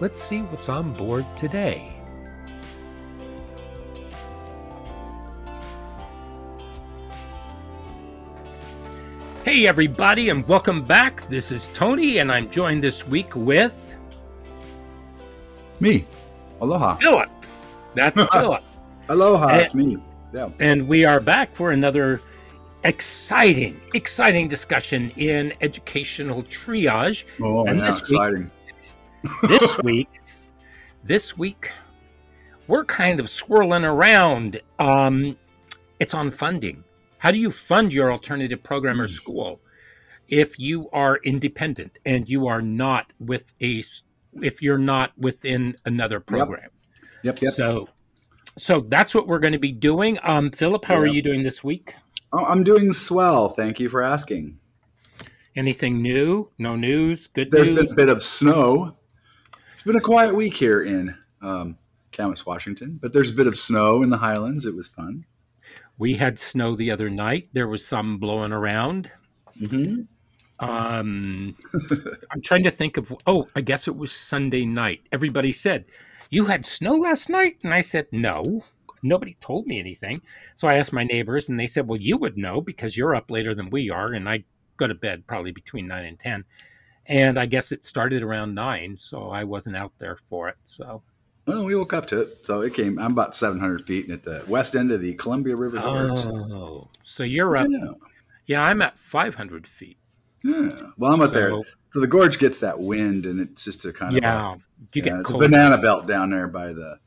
[0.00, 1.90] let's see what's on board today.
[9.44, 11.20] Hey, everybody, and welcome back.
[11.28, 13.96] This is Tony, and I'm joined this week with
[15.80, 16.06] Me.
[16.62, 16.94] Aloha.
[16.96, 17.28] Philip.
[17.94, 18.62] That's Philip.
[19.10, 19.48] Aloha.
[19.58, 19.98] It's me.
[20.32, 20.48] Yeah.
[20.60, 22.22] And we are back for another
[22.84, 27.24] exciting, exciting discussion in educational triage.
[27.42, 27.86] Oh, And yeah.
[27.86, 28.50] this week- Exciting.
[29.48, 30.20] This week,
[31.02, 31.70] this week,
[32.66, 34.60] we're kind of swirling around.
[34.78, 35.36] Um,
[36.00, 36.82] it's on funding.
[37.18, 39.12] How do you fund your alternative program or Hmm.
[39.12, 39.60] school
[40.28, 43.82] if you are independent and you are not with a
[44.42, 46.70] if you're not within another program?
[47.22, 47.40] Yep.
[47.42, 47.52] Yep.
[47.52, 47.88] So,
[48.58, 50.18] so that's what we're going to be doing.
[50.22, 51.94] Um, Philip, how are you doing this week?
[52.32, 53.48] Oh, I'm doing swell.
[53.48, 54.58] Thank you for asking.
[55.56, 56.50] Anything new?
[56.58, 57.28] No news?
[57.28, 57.80] Good There's news?
[57.82, 58.96] been a bit of snow.
[59.84, 61.76] It's been a quiet week here in um,
[62.10, 64.64] Camas, Washington, but there's a bit of snow in the Highlands.
[64.64, 65.26] It was fun.
[65.98, 67.50] We had snow the other night.
[67.52, 69.10] There was some blowing around.
[69.58, 70.04] hmm
[70.58, 71.54] Um,
[72.32, 73.12] I'm trying to think of.
[73.26, 75.02] Oh, I guess it was Sunday night.
[75.12, 75.84] Everybody said,
[76.30, 78.64] "You had snow last night," and I said, "No."
[79.02, 80.22] Nobody told me anything.
[80.54, 83.30] So I asked my neighbors, and they said, "Well, you would know because you're up
[83.30, 84.44] later than we are." And I
[84.78, 86.46] go to bed probably between nine and ten.
[87.06, 90.56] And I guess it started around nine, so I wasn't out there for it.
[90.64, 91.02] So
[91.46, 92.98] Well, we woke up to it, so it came.
[92.98, 96.26] I'm about 700 feet at the west end of the Columbia River Gorge.
[96.28, 97.68] Oh, so you're up.
[97.70, 97.88] Yeah.
[98.46, 99.96] Yeah, I'm at 500 feet.
[100.42, 100.70] yeah.
[100.98, 101.50] Well, I'm up there.
[101.50, 104.54] So, So the gorge gets that wind, and it's just a kind of a- yeah,
[104.54, 104.60] you
[104.94, 105.40] Yeah, get it's a cold.
[105.40, 106.98] banana belt down there by the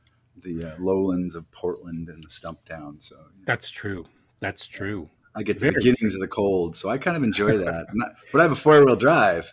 [0.43, 3.01] the uh, lowlands of Portland and the Stumptown.
[3.03, 3.15] So
[3.45, 4.05] That's true.
[4.39, 5.09] That's true.
[5.35, 6.75] I get the Very beginnings of the cold.
[6.75, 7.87] So I kind of enjoy that.
[7.93, 9.51] Not- but I have a four wheel drive.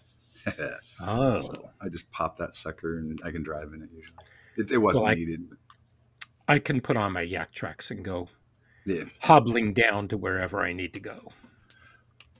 [1.00, 4.16] Oh, So I just pop that sucker and I can drive in it usually.
[4.56, 5.48] It, it wasn't Well, I- needed.
[5.48, 5.58] but
[6.46, 8.28] I can put on my Yaktrax and go
[8.84, 9.04] Yeah.
[9.20, 11.32] hobbling down to wherever I need to go.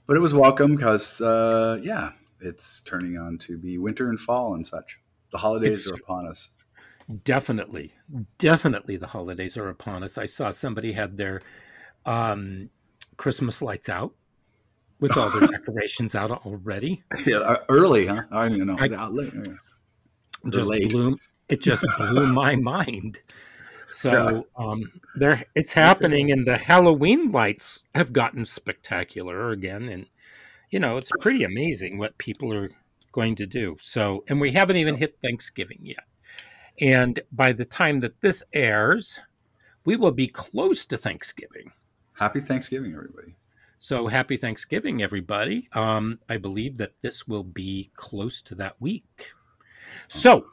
[0.07, 4.53] But it was welcome because, uh, yeah, it's turning on to be winter and fall
[4.53, 4.99] and such.
[5.31, 6.49] The holidays It's- are upon us.
[7.23, 7.93] Definitely,
[8.39, 10.17] definitely, the holidays are upon us.
[10.17, 11.41] I saw somebody had their
[12.05, 12.69] um,
[13.17, 14.13] Christmas lights out
[14.99, 17.03] with all their decorations out already.
[17.25, 18.23] Yeah, uh, early, huh?
[18.31, 18.77] I don't even know.
[18.79, 19.53] I- late, yeah.
[20.49, 20.91] Just late.
[20.91, 21.17] blew
[21.49, 23.19] it just blew my mind.
[23.91, 24.41] So Yeah.
[24.63, 30.05] um, there, it's happening, and the Halloween lights have gotten spectacular again, and
[30.71, 32.69] you know it's pretty amazing what people are
[33.11, 33.77] going to do.
[33.79, 36.03] So, and we haven't even hit Thanksgiving yet,
[36.81, 39.19] and by the time that this airs,
[39.85, 41.71] we will be close to Thanksgiving.
[42.13, 43.35] Happy Thanksgiving, everybody.
[43.79, 45.69] So happy Thanksgiving, everybody.
[45.73, 49.31] Um, I believe that this will be close to that week.
[50.07, 50.45] So,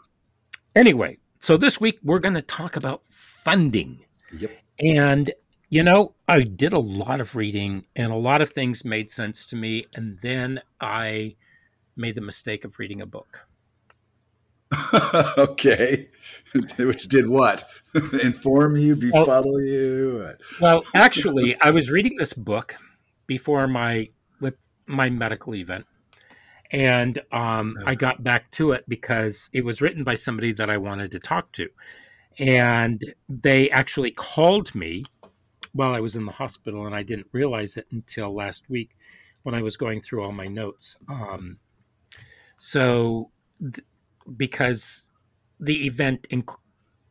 [0.74, 4.04] anyway, so this week we're going to talk about funding.
[4.36, 4.50] Yep.
[4.80, 5.32] And,
[5.68, 9.46] you know, I did a lot of reading and a lot of things made sense
[9.46, 9.86] to me.
[9.94, 11.36] And then I
[11.96, 13.46] made the mistake of reading a book.
[15.38, 16.08] okay.
[16.78, 17.64] Which did what?
[18.22, 20.34] Inform you, Well- befuddle you?
[20.60, 22.74] Well, actually, I was reading this book
[23.36, 24.08] before my
[24.40, 25.86] with my medical event,
[26.70, 30.76] and um, I got back to it because it was written by somebody that I
[30.76, 31.66] wanted to talk to,
[32.38, 32.98] and
[33.28, 35.04] they actually called me
[35.72, 38.90] while I was in the hospital, and I didn't realize it until last week
[39.44, 40.98] when I was going through all my notes.
[41.08, 41.56] Um,
[42.58, 43.30] so,
[43.60, 43.86] th-
[44.36, 45.10] because
[45.58, 46.26] the event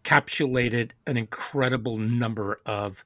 [0.06, 3.04] encapsulated an incredible number of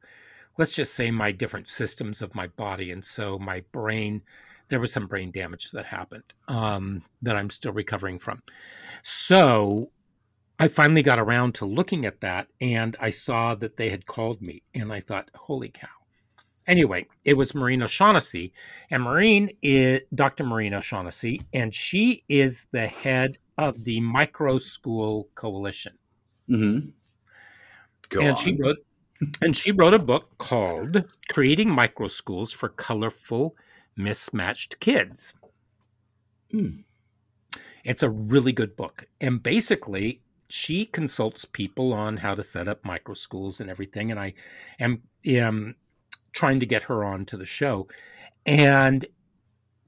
[0.58, 4.22] let's just say my different systems of my body and so my brain
[4.68, 8.42] there was some brain damage that happened um, that i'm still recovering from
[9.04, 9.90] so
[10.58, 14.42] I finally got around to looking at that and I saw that they had called
[14.42, 15.88] me and I thought, holy cow.
[16.68, 18.52] Anyway, it was Maureen O'Shaughnessy,
[18.90, 20.44] and Maureen is Dr.
[20.44, 25.94] Maureen O'Shaughnessy, and she is the head of the Micro School Coalition.
[26.50, 26.90] Mm-hmm.
[28.10, 28.36] Go and on.
[28.36, 28.78] she wrote
[29.42, 33.56] and she wrote a book called Creating Micro Schools for Colorful
[33.96, 35.34] Mismatched Kids.
[36.52, 36.82] Hmm.
[37.84, 39.06] It's a really good book.
[39.22, 44.12] And basically, she consults people on how to set up micro schools and everything.
[44.12, 44.34] And I
[44.80, 45.76] am, am
[46.34, 47.88] trying to get her on to the show
[48.46, 49.06] and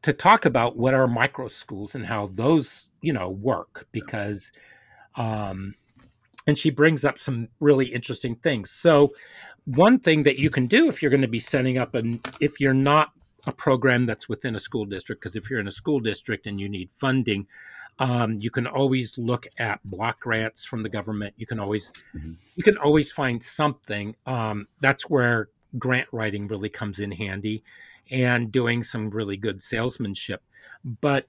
[0.04, 4.51] to talk about what are micro schools and how those, you know, work because,
[5.16, 5.74] um,
[6.47, 8.71] and she brings up some really interesting things.
[8.71, 9.13] So,
[9.65, 12.59] one thing that you can do if you're going to be setting up and if
[12.59, 13.11] you're not
[13.45, 16.59] a program that's within a school district, because if you're in a school district and
[16.59, 17.45] you need funding,
[17.99, 21.33] um, you can always look at block grants from the government.
[21.38, 22.38] You can always Mhm.
[22.55, 24.15] you can always find something.
[24.25, 27.63] Um, that's where grant writing really comes in handy,
[28.09, 30.41] and doing some really good salesmanship.
[31.01, 31.27] But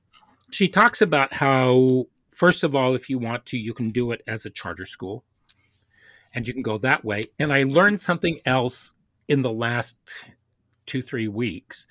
[0.51, 2.07] she talks about how
[2.39, 5.25] first of all, if you want to, you can do it as a charter school,
[6.35, 7.23] and you can go that way.
[7.41, 8.93] And I learned something else
[9.27, 9.99] in the last
[10.87, 11.89] two three weeks.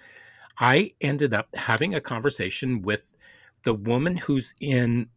[0.57, 3.13] I ended up having a conversation with
[3.63, 5.09] the woman who's in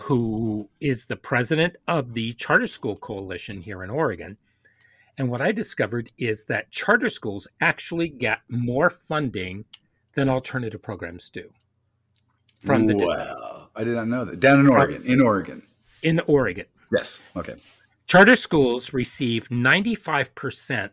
[0.00, 4.36] who is the president of the charter school coalition here in Oregon.
[5.18, 9.64] And what I discovered is that charter schools actually get more funding
[10.12, 11.50] than alternative programs do
[12.60, 14.40] from the wow, I did not know that.
[14.40, 15.62] Down in Oregon, in Oregon.
[16.02, 16.66] in Oregon.
[16.92, 17.28] Yes.
[17.36, 17.56] Okay.
[18.06, 20.90] Charter schools receive 95%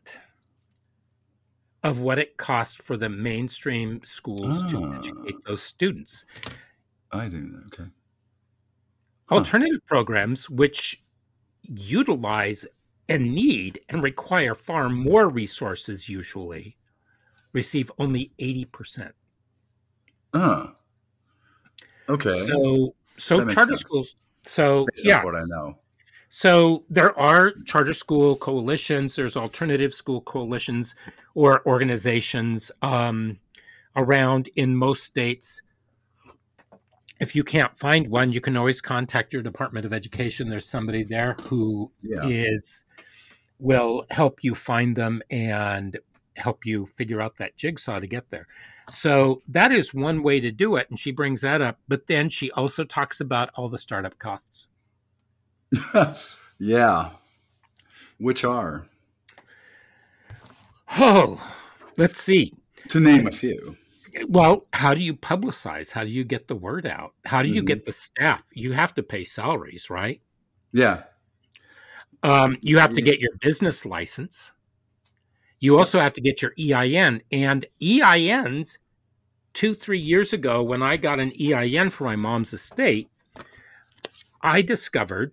[1.83, 4.97] of what it costs for the mainstream schools to Ah.
[5.00, 6.25] educate those students.
[7.12, 7.65] I do that.
[7.68, 7.89] Okay.
[9.27, 9.36] Huh.
[9.36, 11.03] Alternative programs, which
[11.62, 12.65] utilize
[13.09, 16.75] and need and require far more resources, usually
[17.53, 19.12] receive only 80%.
[20.33, 20.75] Ah.
[22.09, 22.31] Okay.
[22.31, 23.81] So, so charter sense.
[23.81, 24.15] schools.
[24.44, 25.23] So, Based yeah.
[25.23, 25.77] what I know.
[26.29, 29.15] So there are charter school coalitions.
[29.15, 30.95] There's alternative school coalitions
[31.35, 33.38] or organizations um,
[33.95, 35.61] around in most states.
[37.19, 40.50] If you can't find one, you can always contact your Department of Education.
[40.50, 43.03] There's somebody there who is Yeah.
[43.59, 45.97] will help you find them and
[46.35, 48.47] help you figure out that jigsaw to get there.
[48.91, 51.80] So that is one way to do it, and she brings that up.
[51.88, 54.68] But then she also talks about all the startup costs.
[56.59, 57.12] yeah.
[58.19, 58.88] Which are,
[61.00, 61.41] Oh,
[61.97, 62.53] let's see.
[62.89, 63.77] to name a few.
[64.27, 65.91] Well, how do you publicize?
[65.91, 67.13] How do you get the word out?
[67.25, 67.68] How do you Mhm.
[67.68, 68.44] get the staff?
[68.53, 70.21] You have to pay salaries, right?
[70.71, 71.03] Yeah.
[72.21, 74.53] Um, you have to get your business license.
[75.63, 77.21] You also have to get your EIN.
[77.31, 78.80] And EINs,
[79.54, 83.10] two, three years ago, when I got an EIN for my mom's estate,
[84.42, 85.31] I discovered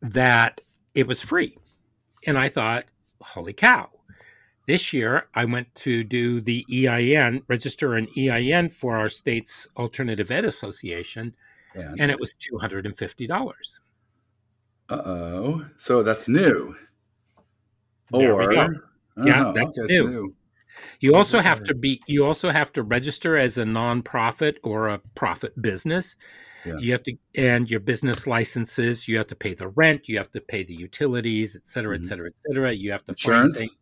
[0.00, 0.62] that
[0.94, 1.58] it was free.
[2.26, 2.86] And I thought,
[3.20, 3.90] holy cow.
[4.66, 10.30] This year, I went to do the EIN, register an EIN for our state's Alternative
[10.30, 11.36] Ed Association,
[11.76, 11.92] Yeah.
[11.98, 13.78] and it was $250.
[14.88, 15.66] Uh oh.
[15.76, 16.74] So that's new.
[18.10, 19.24] There or go.
[19.26, 20.34] Yeah, Oh, that's okay, new.
[21.00, 24.98] You also have to be you also have to register as a nonprofit or a
[25.14, 26.16] profit business.
[26.64, 26.76] Yeah.
[26.78, 30.30] You have to and your business licenses, you have to pay the rent, you have
[30.32, 32.04] to pay the utilities, et cetera, et Mhm.
[32.06, 32.72] cetera, et cetera.
[32.72, 33.80] You have to Insurance.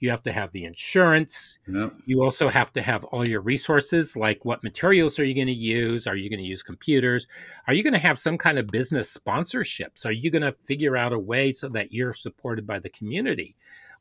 [0.00, 1.58] You have to have the insurance.
[1.66, 1.92] Yep.
[2.06, 5.52] You also have to have all your resources, like what materials are you going to
[5.52, 6.06] use?
[6.06, 7.26] Are you going to use computers?
[7.66, 10.06] Are you going to have some kind of business sponsorships?
[10.06, 13.56] Are you going to figure out a way so that you're supported by the community?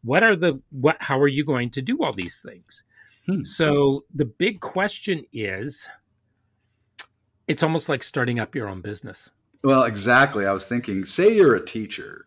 [0.07, 0.95] What are the what?
[1.01, 2.83] How are you going to do all these things?
[3.25, 3.43] Hmm.
[3.43, 5.85] So the big question is,
[7.47, 9.29] it's almost like starting up your own business.
[9.65, 10.45] Well, exactly.
[10.45, 12.25] I was thinking, say you're a teacher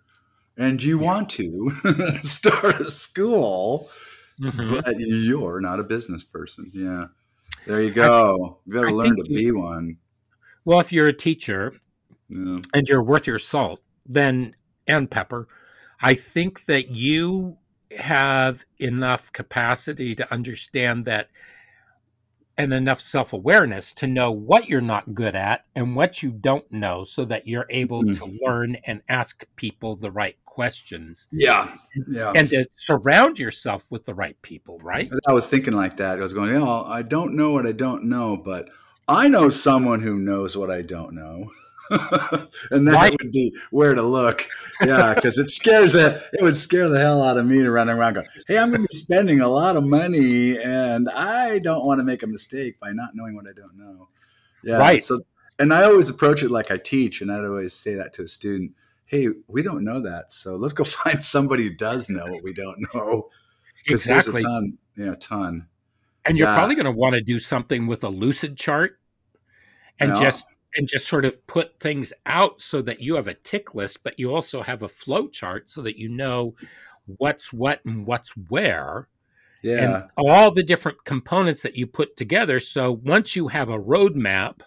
[0.58, 1.70] and you want to
[2.22, 3.88] start a school,
[4.38, 4.82] Mhm.
[4.84, 6.70] but you're not a business person.
[6.75, 7.06] Yeah.
[7.66, 8.58] There you go.
[8.66, 9.96] you gotta learn to you- be one.
[10.66, 11.72] Well, if you're a teacher,
[12.28, 12.60] Yeah.
[12.75, 14.54] and you're worth your salt, then
[14.87, 15.49] and pepper,
[16.02, 17.56] I think that you
[17.99, 21.28] have enough capacity to understand that
[22.59, 27.04] and enough self-awareness to know what you're not good at and what you don't know
[27.04, 28.18] so that you're able Mhm.
[28.18, 31.75] to learn and ask people the right questions Yeah.
[32.06, 32.32] Yeah.
[32.37, 35.09] and to surround yourself with the right people, right?
[35.26, 36.18] I was thinking like that.
[36.18, 38.68] I was going, yeah, I don't know what I don't know, but
[39.09, 41.50] I know someone who knows what I don't know.
[42.70, 43.12] and that right.
[43.20, 44.47] would be where to look.
[44.80, 47.90] Yeah, because it scares that it would scare the hell out of me to run
[47.90, 51.85] around going, "Hey, I'm going to be spending a lot of money, and I don't
[51.85, 54.09] want to make a mistake by not knowing what I don't know."
[54.62, 55.02] Yeah, right.
[55.02, 55.18] So,
[55.59, 58.28] and I always approach it like I teach, and I'd always say that to a
[58.28, 58.73] student:
[59.04, 62.52] "Hey, we don't know that, so let's go find somebody who does know what we
[62.52, 63.30] don't know."
[63.85, 64.42] Because exactly.
[64.42, 65.66] there's a ton, yeah, a ton.
[66.25, 66.54] And you're yeah.
[66.54, 68.90] probably going to want to do something with a Lucidchart
[69.99, 73.74] and just and just sort of put things out so that you have a tick
[73.74, 76.54] list, but you also have a flow chart so that you know
[77.18, 79.08] what's what and what's where.
[79.62, 79.84] Yeah.
[79.84, 82.60] And all the different components that you put together.
[82.60, 84.60] So once you have a roadmap,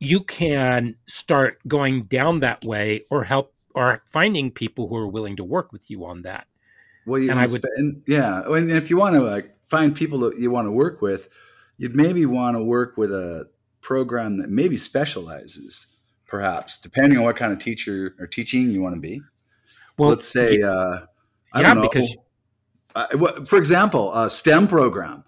[0.00, 5.36] you can start going down that way or help or finding people who are willing
[5.36, 6.46] to work with you on that.
[7.06, 8.42] Well, you and I would, spend, yeah.
[8.46, 11.28] And if you want to like find people that you want to work with,
[11.76, 13.48] you'd maybe want to work with a
[13.84, 18.96] program that maybe specializes, perhaps, depending on what kind of teacher or teaching you want
[18.96, 19.20] to be.
[19.96, 21.06] Well, let's say, yeah, uh,
[21.52, 22.16] I yeah, don't know, because
[22.96, 25.22] uh, for example, a STEM program,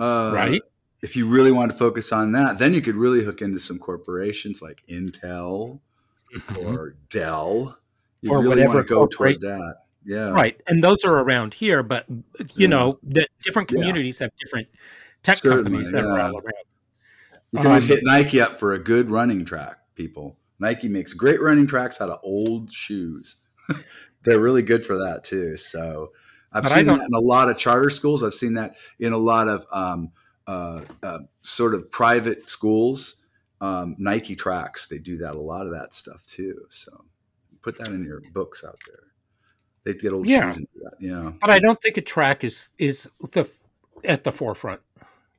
[0.00, 0.62] uh, right?
[1.02, 3.78] If you really want to focus on that, then you could really hook into some
[3.78, 5.80] corporations like Intel
[6.34, 6.56] mm-hmm.
[6.66, 7.76] or Dell.
[8.22, 9.74] You or really whatever want to go toward that.
[10.06, 10.30] Yeah.
[10.30, 10.58] Right.
[10.66, 12.24] And those are around here, but you
[12.56, 12.66] yeah.
[12.68, 14.24] know, the different communities yeah.
[14.24, 14.68] have different
[15.22, 16.10] tech Certainly, companies that yeah.
[16.10, 16.63] are all around.
[17.54, 20.36] You can always hit Nike up for a good running track, people.
[20.58, 23.44] Nike makes great running tracks out of old shoes.
[24.24, 25.56] They're really good for that too.
[25.56, 26.10] So
[26.52, 28.24] I've but seen that in a lot of charter schools.
[28.24, 30.10] I've seen that in a lot of um,
[30.48, 33.24] uh, uh, sort of private schools.
[33.60, 36.60] Um, Nike tracks, they do that a lot of that stuff too.
[36.70, 37.04] So
[37.62, 38.98] put that in your books out there.
[39.84, 40.48] They get old yeah.
[40.48, 40.94] shoes into that.
[40.98, 43.48] Yeah, but I don't think a track is is the
[44.02, 44.80] at the forefront.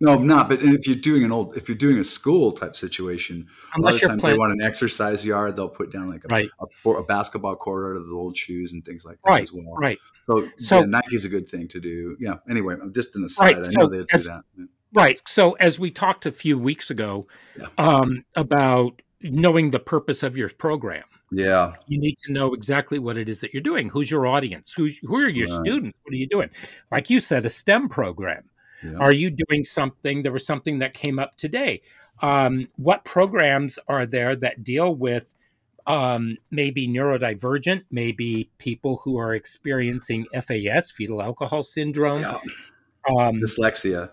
[0.02, 0.50] No, I'm not.
[0.50, 3.96] But if you're doing an old, if you're doing a school type situation, Unless a
[3.96, 5.56] lot of times playing, they want an exercise yard.
[5.56, 6.50] They'll put down like a, right.
[6.60, 9.44] a, a, basketball court out of the old shoes and things like that right.
[9.44, 9.74] as well.
[9.78, 9.98] Right.
[10.28, 12.18] So, so yeah, Nike's a good thing to do.
[12.20, 12.36] Yeah.
[12.50, 13.58] Anyway, I'm just an aside.
[13.58, 13.68] Right.
[13.68, 14.44] I know they do that.
[14.58, 14.66] Yeah.
[14.94, 15.22] Right.
[15.28, 17.68] So as we talked a few weeks ago yeah.
[17.78, 21.04] um, about knowing the purpose of your program.
[21.32, 21.74] Yeah.
[21.88, 23.90] You need to know exactly what it is that you're doing.
[23.90, 24.74] Who's your audience?
[24.74, 25.66] Who's who are your right.
[25.66, 25.98] students?
[26.04, 26.50] What are you doing?
[26.92, 28.44] Like you said, a STEM program
[28.92, 28.98] yeah.
[29.00, 30.24] Are you doing something?
[30.24, 31.82] There was something that came up today.
[32.22, 35.36] Um, what programs are there that deal with
[35.88, 42.40] um, maybe neurodivergent, maybe people who are experiencing FAS, fetal alcohol syndrome, yeah.
[43.10, 44.12] um, dyslexia?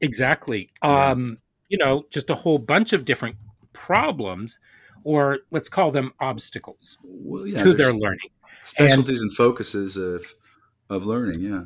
[0.00, 0.70] Exactly.
[0.82, 1.10] Yeah.
[1.10, 3.36] Um, you know, just a whole bunch of different
[3.72, 4.58] problems,
[5.04, 8.30] or let's call them obstacles well, to their learning.
[8.62, 10.34] Specialties and, and focuses of
[10.90, 11.40] of learning.
[11.40, 11.64] Yeah.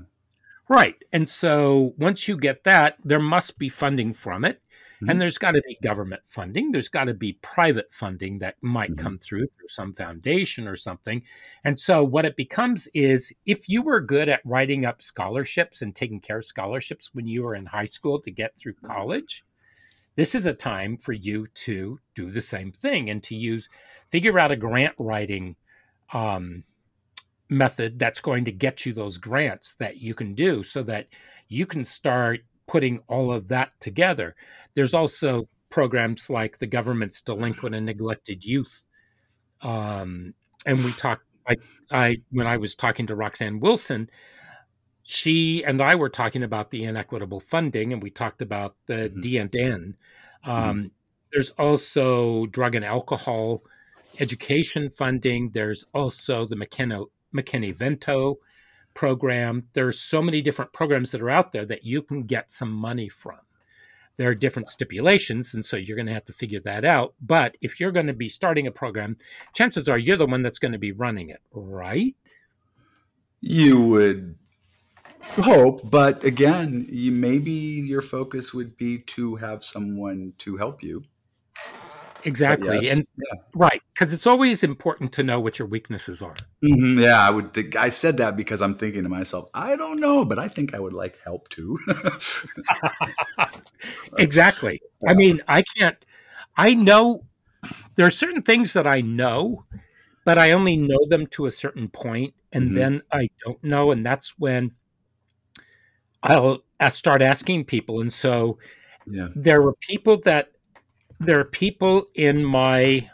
[0.72, 0.94] Right.
[1.12, 4.62] And so once you get that, there must be funding from it.
[4.96, 5.10] Mm-hmm.
[5.10, 6.72] And there's got to be government funding.
[6.72, 9.02] There's got to be private funding that might mm-hmm.
[9.04, 11.24] come through through some foundation or something.
[11.62, 15.94] And so what it becomes is if you were good at writing up scholarships and
[15.94, 19.44] taking care of scholarships when you were in high school to get through college,
[20.16, 23.68] this is a time for you to do the same thing and to use
[24.08, 25.54] figure out a grant writing
[26.14, 26.64] um,
[27.52, 31.06] method that's going to get you those grants that you can do so that
[31.48, 34.34] you can start putting all of that together.
[34.74, 38.84] There's also programs like the government's delinquent and neglected youth.
[39.60, 40.34] Um,
[40.66, 41.54] and we talked, I,
[41.90, 44.08] I, when I was talking to Roxanne Wilson,
[45.02, 49.20] she and I were talking about the inequitable funding, and we talked about the mm-hmm.
[49.20, 49.96] D and N.
[50.46, 50.50] Mm-hmm.
[50.50, 50.86] Um, mm-hmm.
[51.32, 53.62] There's also drug and alcohol
[54.20, 55.50] education funding.
[55.52, 57.02] There's also the McKenna
[57.34, 58.38] McKinney-Vento
[58.94, 59.68] program.
[59.72, 63.08] There's so many different programs that are out there that you can get some money
[63.08, 63.38] from.
[64.18, 67.14] There are different stipulations, and so you're going to have to figure that out.
[67.20, 69.16] But if you're going to be starting a program,
[69.54, 72.14] chances are you're the one that's going to be running it, right?
[73.40, 74.36] You would
[75.22, 81.04] hope, but again, you, maybe your focus would be to have someone to help you
[82.24, 82.78] Exactly.
[82.82, 82.92] Yes.
[82.92, 83.40] And yeah.
[83.54, 83.82] right.
[83.92, 86.34] Because it's always important to know what your weaknesses are.
[86.62, 87.00] Mm-hmm.
[87.00, 87.26] Yeah.
[87.26, 90.38] I would think I said that because I'm thinking to myself, I don't know, but
[90.38, 91.78] I think I would like help too.
[94.18, 94.80] exactly.
[95.02, 95.10] Yeah.
[95.10, 95.96] I mean, I can't,
[96.56, 97.22] I know
[97.94, 99.64] there are certain things that I know,
[100.24, 102.74] but I only know them to a certain point, and mm-hmm.
[102.74, 103.90] then I don't know.
[103.90, 104.72] And that's when
[106.22, 108.00] I'll, I'll start asking people.
[108.00, 108.58] And so
[109.06, 109.28] yeah.
[109.34, 110.52] there were people that
[111.24, 113.08] there are people in my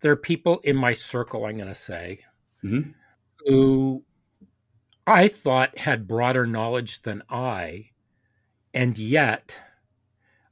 [0.00, 2.20] there are people in my circle i'm going to say
[2.64, 2.90] mm-hmm.
[3.46, 4.02] who
[5.06, 7.90] i thought had broader knowledge than i
[8.74, 9.60] and yet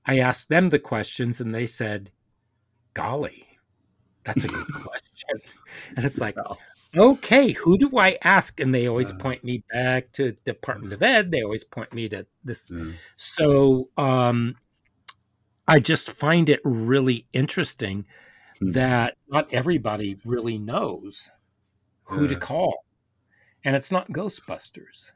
[0.05, 2.11] i asked them the questions and they said
[2.97, 3.47] golly,
[4.25, 5.41] that's a good question.
[5.97, 6.37] And it's like,
[6.97, 8.59] okay, who do I ask?
[8.59, 11.31] And they always uh, point me back to Department of Ed.
[11.31, 12.71] They always point me to this.
[12.71, 12.93] Yeah.
[13.17, 14.57] So um,
[15.69, 18.07] I just find it really interesting
[18.59, 18.71] hmm.
[18.73, 21.31] that not everybody really knows
[22.05, 22.29] who yeah.
[22.29, 22.85] to call.
[23.65, 25.11] And it's not Ghostbusters.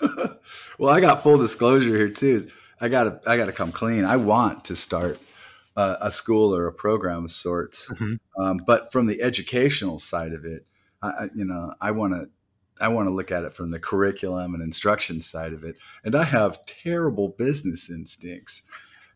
[0.78, 2.48] well, I got full disclosure here too.
[2.80, 4.04] I gotta I gotta come clean.
[4.04, 5.18] I want to start
[5.76, 8.14] a, a school or a program of sorts, mm-hmm.
[8.40, 10.66] um, but from the educational side of it,
[11.02, 12.28] I, you know, I want to
[12.80, 15.76] I want to look at it from the curriculum and instruction side of it.
[16.04, 18.62] And I have terrible business instincts.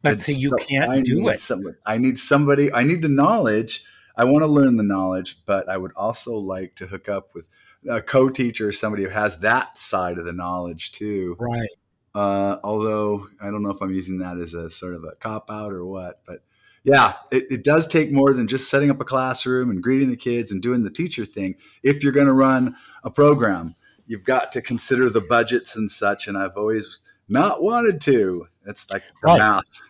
[0.03, 1.41] But so you can't I do it.
[1.41, 3.85] Somebody, I need somebody, I need the knowledge.
[4.17, 7.49] I want to learn the knowledge, but I would also like to hook up with
[7.89, 11.37] a co-teacher or somebody who has that side of the knowledge too.
[11.39, 11.69] Right.
[12.15, 15.51] Uh, although I don't know if I'm using that as a sort of a cop
[15.51, 16.43] out or what, but
[16.85, 20.17] yeah, it, it, does take more than just setting up a classroom and greeting the
[20.17, 21.57] kids and doing the teacher thing.
[21.83, 23.75] If you're going to run a program,
[24.07, 26.27] you've got to consider the budgets and such.
[26.27, 28.49] And I've always not wanted to.
[28.69, 29.39] It's like the right.
[29.39, 29.81] math,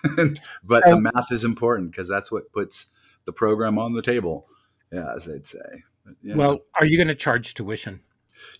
[0.64, 2.86] but the math is important because that's what puts
[3.24, 4.46] the program on the table.
[4.92, 5.82] Yeah, as they'd say.
[6.22, 6.36] Yeah.
[6.36, 8.00] Well, are you going to charge tuition?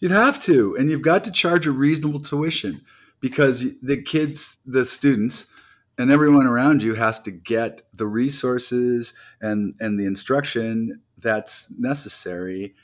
[0.00, 2.82] You'd have to, and you've got to charge a reasonable tuition
[3.20, 5.52] because the kids, the students,
[5.96, 12.74] and everyone around you has to get the resources and and the instruction that's necessary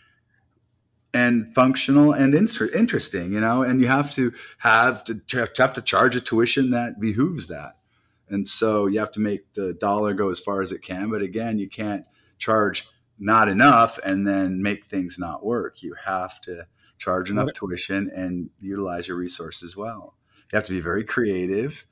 [1.14, 5.20] and functional and inter- interesting you know and you have to have to,
[5.56, 7.78] have to charge a tuition that behooves that
[8.28, 11.22] and so you have to make the dollar go as far as it can but
[11.22, 12.04] again you can't
[12.38, 16.66] charge not enough and then make things not work you have to
[16.98, 20.16] charge enough tuition and utilize your resources well
[20.52, 21.86] you have to be very creative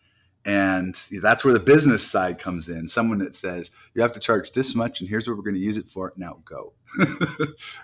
[0.44, 2.88] and that's where the business side comes in.
[2.88, 5.60] Someone that says you have to charge this much, and here's what we're going to
[5.60, 6.12] use it for.
[6.16, 6.72] Now go.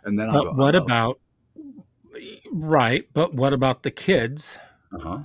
[0.05, 0.79] and then I'll but what oh.
[0.79, 1.21] about
[2.53, 3.07] right?
[3.13, 4.59] But what about the kids
[4.93, 5.23] uh-huh.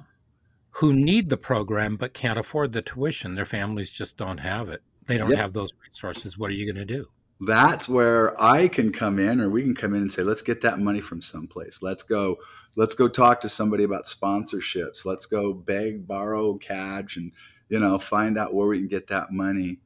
[0.72, 3.36] who need the program but can't afford the tuition?
[3.36, 4.82] Their families just don't have it.
[5.08, 5.40] They don't yep.
[5.40, 6.38] have those resources.
[6.38, 7.08] What are you going to do?
[7.42, 10.62] That's where I can come in, or we can come in and say, let's get
[10.62, 11.82] that money from someplace.
[11.82, 12.38] Let's go
[12.76, 15.06] let's go talk to somebody about sponsorships.
[15.06, 17.32] Let's go beg, borrow, catch, and
[17.70, 19.80] you know, find out where we can get that money.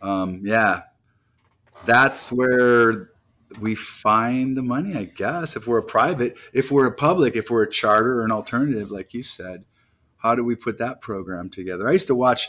[0.00, 0.82] Um, yeah,
[1.84, 3.10] that's where
[3.60, 5.56] we find the money, I guess.
[5.56, 8.90] If we're a private, if we're a public, if we're a charter or an alternative,
[8.90, 9.64] like you said,
[10.18, 11.88] how do we put that program together?
[11.88, 12.48] I used to watch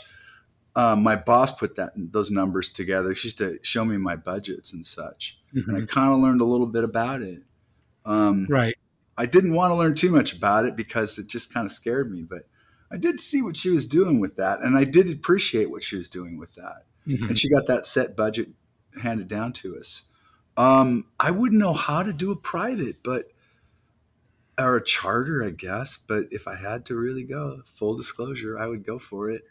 [0.74, 3.14] um, my boss put that those numbers together.
[3.14, 5.68] She used to show me my budgets and such, mm-hmm.
[5.68, 5.86] and I mm-hmm.
[5.86, 7.42] kind of learned a little bit about it.
[8.04, 8.76] Um, right.
[9.16, 12.10] I didn't want to learn too much about it because it just kind of scared
[12.10, 12.48] me, but
[12.90, 15.96] I did see what she was doing with that, and I did appreciate what she
[15.96, 16.86] was doing with that.
[17.06, 17.28] Mm-hmm.
[17.28, 18.50] And she got that set budget
[19.02, 20.10] handed down to us.
[20.58, 23.32] Um, I wouldn't know how to do a private, but
[24.58, 25.96] or a charter, I guess.
[25.96, 29.44] But if I had to really go, full disclosure, I would go for it.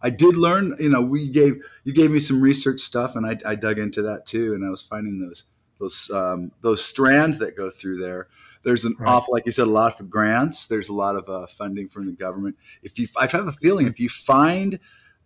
[0.00, 3.38] I did learn, you know, we gave you gave me some research stuff, and I,
[3.44, 5.44] I dug into that too, and I was finding those
[5.78, 8.28] those um, those strands that go through there
[8.62, 9.08] there's an right.
[9.08, 10.66] awful, like you said, a lot of grants.
[10.66, 12.56] There's a lot of uh, funding from the government.
[12.82, 14.78] If you, I have a feeling, if you find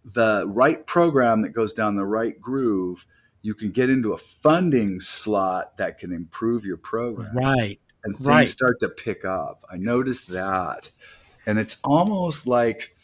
[0.04, 3.06] the right program that goes down the right groove,
[3.46, 7.30] you can get into a funding slot that can improve your program.
[7.32, 7.78] Right.
[8.02, 8.48] And things right.
[8.48, 9.64] start to pick up.
[9.70, 10.90] I noticed that.
[11.46, 12.96] And it's almost like,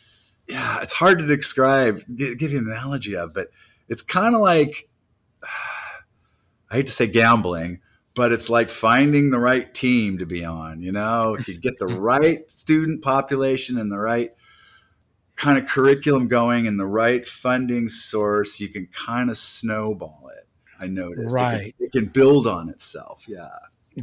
[0.48, 3.50] yeah, it's hard to describe, give, give you an analogy of, but
[3.88, 4.88] it's kind of like,
[6.70, 7.81] I hate to say gambling,
[8.16, 10.83] but it's like finding the right team to be on.
[10.83, 14.33] You know, if you get the right student population and the right
[15.37, 20.21] kind of curriculum going and the right funding source, you can kind of snowball.
[20.83, 21.35] I noticed.
[21.35, 21.68] Right.
[21.68, 23.27] It can, it can build on itself.
[23.29, 23.51] Yeah.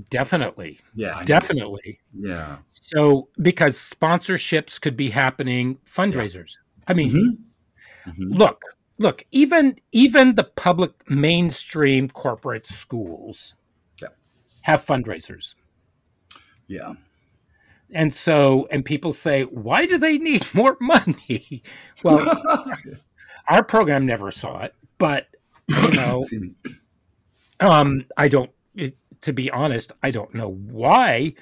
[0.10, 0.80] Definitely.
[0.96, 1.24] Yeah.
[1.26, 2.00] Definitely.
[2.18, 2.58] Yeah.
[2.70, 6.56] So, because sponsorships could be happening, fundraisers.
[6.56, 6.84] Yeah.
[6.88, 8.12] I mean, mm-hmm.
[8.12, 8.34] Mm-hmm.
[8.34, 8.62] look,
[8.98, 13.56] look, even even the public mainstream corporate schools
[14.02, 14.10] yeah.
[14.62, 15.56] have fundraisers.
[16.68, 16.94] Yeah.
[17.92, 21.64] And so, and people say, why do they need more money?
[22.04, 22.42] Well,
[23.50, 25.28] our program never saw it, but
[25.70, 26.24] you know,
[27.60, 31.34] um, I don't, it, to be honest, I don't know why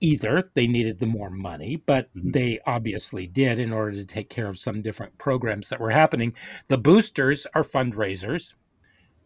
[0.00, 2.30] either they needed the more money, but mm-hmm.
[2.30, 6.34] they obviously did in order to take care of some different programs that were happening.
[6.68, 8.54] The boosters are fundraisers.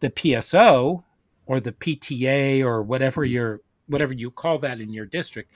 [0.01, 1.03] The PSO
[1.45, 3.33] or the PTA or whatever mm-hmm.
[3.33, 5.51] your whatever you call that in your district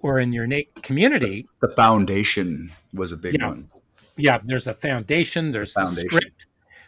[0.00, 1.46] or in your na- community.
[1.60, 3.48] The, the, foundation was a big yeah.
[3.48, 3.70] one.
[4.16, 5.50] Yeah, there's a foundation.
[5.50, 5.96] There's foundation.
[5.96, 6.46] a script.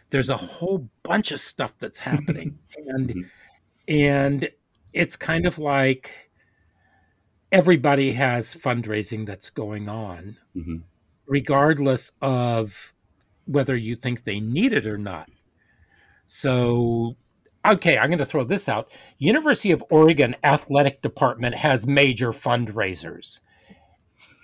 [0.09, 3.21] There's a whole bunch of stuff that's happening and mm-hmm.
[3.87, 4.49] and
[4.93, 6.11] it's kind of like
[7.51, 10.77] everybody has fundraising that's going on mm-hmm.
[11.27, 12.93] regardless of
[13.45, 15.29] whether you think they need it or not
[16.27, 17.15] so
[17.65, 23.39] okay i'm going to throw this out university of oregon athletic department has major fundraisers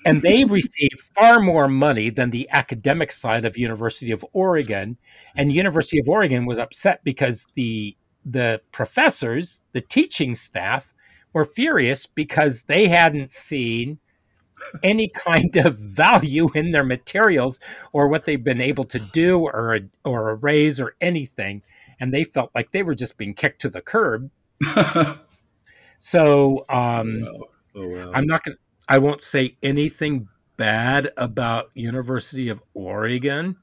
[0.06, 4.98] and they receive far more money than the academic side of University of Oregon.
[5.36, 10.94] And University of Oregon was upset because the the professors, the teaching staff,
[11.34, 14.00] were furious because they hadn't seen
[14.84, 17.60] any kind of value in their materials
[17.94, 21.62] or what they've been able to do or or a raise or anything,
[22.00, 24.30] and they felt like they were just being kicked to the curb.
[26.00, 27.48] so um, oh, wow.
[27.74, 28.12] Oh, wow.
[28.14, 28.58] I'm not going.
[28.92, 30.28] I won't say anything
[30.58, 33.56] bad about University of Oregon,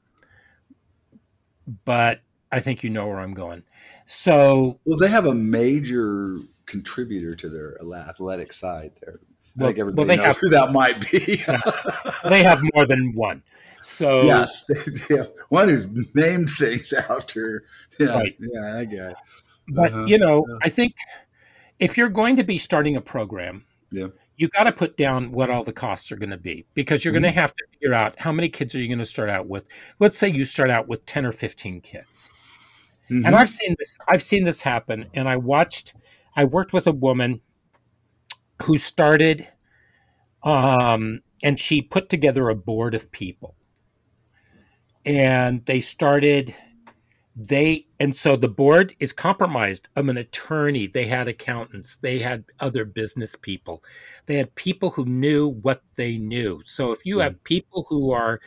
[1.85, 3.61] but I think you know where I'm going.
[4.07, 9.19] So, well, they have a major contributor to their athletic side there.
[9.19, 11.43] I well, think everybody well, knows have, who that might be.
[12.27, 13.43] they have more than one.
[13.83, 14.67] So yes,
[15.49, 17.65] one who's named things after.
[17.99, 18.35] Yeah, right.
[18.39, 19.15] yeah, that guy.
[19.67, 20.05] But uh-huh.
[20.05, 20.57] you know, yeah.
[20.63, 20.95] I think
[21.77, 24.07] if you're going to be starting a program, yeah
[24.39, 27.13] you got to put down what all the costs are going to be because you're
[27.13, 27.23] mm-hmm.
[27.23, 29.47] going to have to figure out how many kids are you going to start out
[29.47, 29.65] with.
[29.99, 32.31] Let's say you start out with 10 or 15 kids.
[33.11, 33.25] Mm-hmm.
[33.25, 35.93] And I've seen this I've seen this happen and I watched
[36.37, 37.41] I worked with a woman
[38.63, 39.45] who started
[40.43, 43.55] um and she put together a board of people.
[45.05, 46.55] And they started
[47.35, 49.89] they and so the board is compromised.
[49.95, 50.87] Of an attorney.
[50.87, 51.97] They had accountants.
[51.97, 53.83] They had other business people.
[54.25, 56.61] They had people who knew what they knew.
[56.65, 57.23] So if you mm.
[57.23, 58.41] have people who are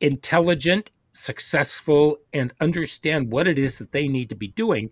[0.00, 4.90] intelligent successful and understand what it is that they need to be doing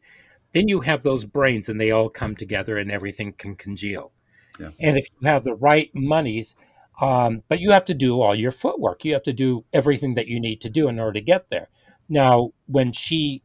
[0.53, 4.12] then you have those brains and they all come together and everything can congeal.
[4.59, 4.71] Yeah.
[4.81, 6.57] and if you have the right monies
[7.01, 9.05] um, but you have to do all your footwork.
[9.05, 11.68] You have to do everything that you need to do in order to get there
[12.09, 13.42] now, when she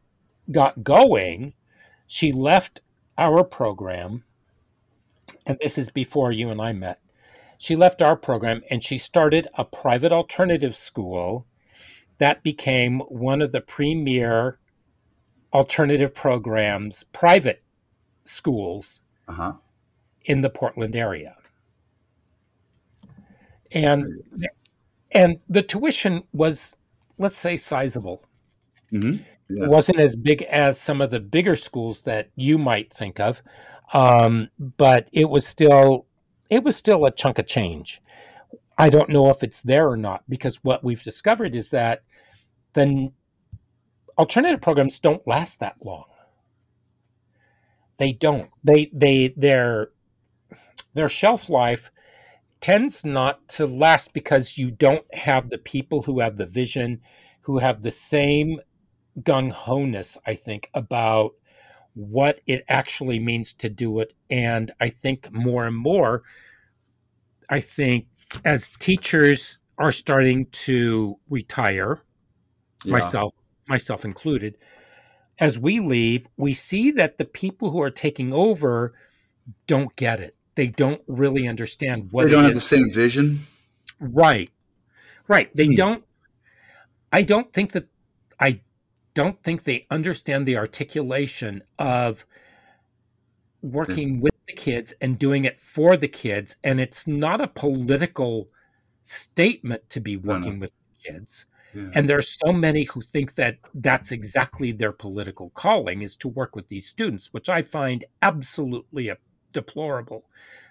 [0.50, 1.54] got going,
[2.06, 2.80] she left
[3.18, 4.24] our program,
[5.46, 7.00] and this is before you and I met.
[7.58, 11.46] She left our program and she started a private alternative school
[12.18, 14.58] that became one of the premier
[15.52, 17.62] alternative programs, private
[18.24, 19.54] schools uh-huh.
[20.24, 21.36] in the Portland area.
[23.72, 24.22] And
[25.12, 26.76] and the tuition was,
[27.18, 28.24] let's say, sizable.
[28.92, 29.22] Mm-hmm.
[29.48, 29.64] Yeah.
[29.64, 33.42] It wasn't as big as some of the bigger schools that you might think of,
[33.92, 36.06] um, but it was still
[36.50, 38.00] it was still a chunk of change.
[38.78, 42.02] I don't know if it's there or not because what we've discovered is that
[42.72, 43.12] the
[44.18, 46.04] alternative programs don't last that long.
[47.98, 48.50] They don't.
[48.64, 49.90] They they their
[50.94, 51.90] their shelf life
[52.60, 57.00] tends not to last because you don't have the people who have the vision,
[57.42, 58.58] who have the same
[59.20, 61.32] gung ho ness, I think, about
[61.94, 64.12] what it actually means to do it.
[64.30, 66.22] And I think more and more,
[67.48, 68.06] I think
[68.44, 72.00] as teachers are starting to retire,
[72.84, 72.92] yeah.
[72.92, 73.34] myself,
[73.68, 74.56] myself included,
[75.38, 78.94] as we leave, we see that the people who are taking over
[79.66, 80.36] don't get it.
[80.54, 83.40] They don't really understand what they don't have the same vision.
[83.98, 84.50] Right.
[85.26, 85.54] Right.
[85.56, 85.74] They hmm.
[85.74, 86.04] don't
[87.12, 87.86] I don't think that
[88.40, 88.60] I
[89.14, 92.26] don't think they understand the articulation of
[93.62, 96.56] working with the kids and doing it for the kids.
[96.62, 98.48] And it's not a political
[99.02, 100.60] statement to be working no.
[100.60, 100.72] with
[101.02, 101.46] kids.
[101.74, 101.90] Yeah.
[101.94, 106.54] And there's so many who think that that's exactly their political calling is to work
[106.54, 109.10] with these students, which I find absolutely
[109.52, 110.24] deplorable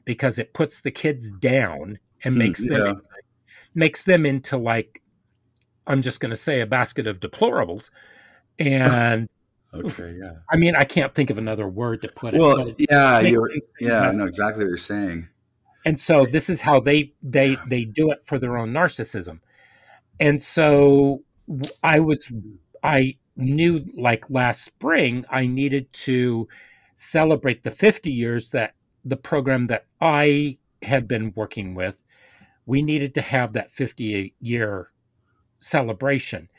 [0.06, 2.89] because it puts the kids down and hmm, makes them yeah.
[2.91, 3.10] into,
[3.75, 5.01] makes them into like
[5.86, 7.89] I'm just going to say a basket of deplorables
[8.67, 9.30] and
[9.73, 10.34] okay, yeah.
[10.49, 12.39] I mean, I can't think of another word to put it.
[12.39, 13.49] Well, yeah, you're,
[13.80, 15.28] yeah, I know exactly what you're saying.
[15.86, 19.39] And so this is how they they they do it for their own narcissism.
[20.19, 21.23] And so
[21.84, 22.32] I was
[22.84, 26.47] I knew like last spring I needed to
[26.95, 32.02] celebrate the 50 years that the program that I had been working with
[32.65, 34.88] we needed to have that 50 year
[35.60, 36.49] celebration.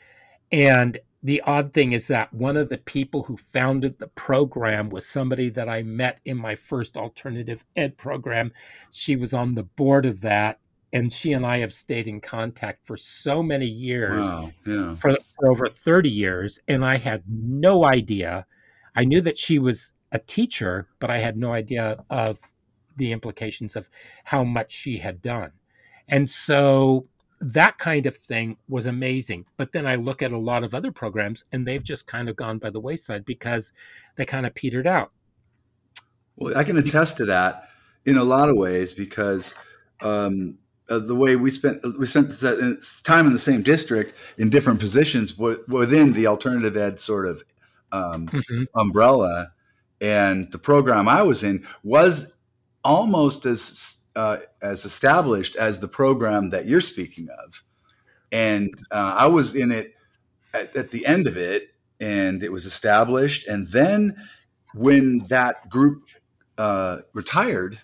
[0.51, 5.07] And the odd thing is that one of the people who founded the program was
[5.07, 8.51] somebody that I met in my first alternative ed program.
[8.91, 10.59] She was on the board of that,
[10.93, 14.27] and she and I have stayed in contact for so many years.
[14.27, 14.95] Wow, yeah.
[14.97, 18.45] For for over 30 years, and I had no idea.
[18.95, 22.39] I knew that she was a teacher, but I had no idea of
[22.97, 23.89] the implications of
[24.25, 25.53] how much she had done.
[26.07, 27.07] And so
[27.41, 29.45] that kind of thing was amazing.
[29.57, 32.35] But then I look at a lot of other programs and they've just kind of
[32.35, 33.73] gone by the wayside because
[34.15, 35.11] they kind of petered out.
[36.37, 37.69] Well, I can attest to that
[38.05, 39.55] in a lot of ways because
[40.01, 40.57] um,
[40.89, 42.33] uh, the way we spent we spent
[43.03, 47.43] time in the same district in different positions within the alternative ed sort of
[47.91, 48.63] um, mm-hmm.
[48.75, 49.51] umbrella,
[50.01, 52.37] and the program I was in was
[52.83, 57.63] almost as uh, as established as the program that you're speaking of,
[58.31, 59.93] and uh, I was in it
[60.53, 64.15] at, at the end of it, and it was established, and then
[64.73, 66.03] when that group
[66.57, 67.81] uh, retired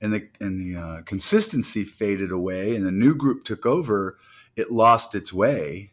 [0.00, 4.18] and the and the uh, consistency faded away and the new group took over
[4.56, 5.92] it lost its way.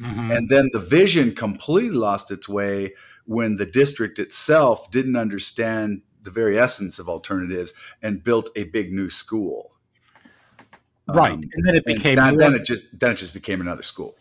[0.00, 0.30] Mm-hmm.
[0.30, 2.94] and then the vision completely lost its way
[3.26, 8.92] when the district itself didn't understand the very essence of alternatives and built a big
[8.92, 9.72] new school
[11.08, 13.82] right um, and then it became that, then it just then it just became another
[13.82, 14.14] school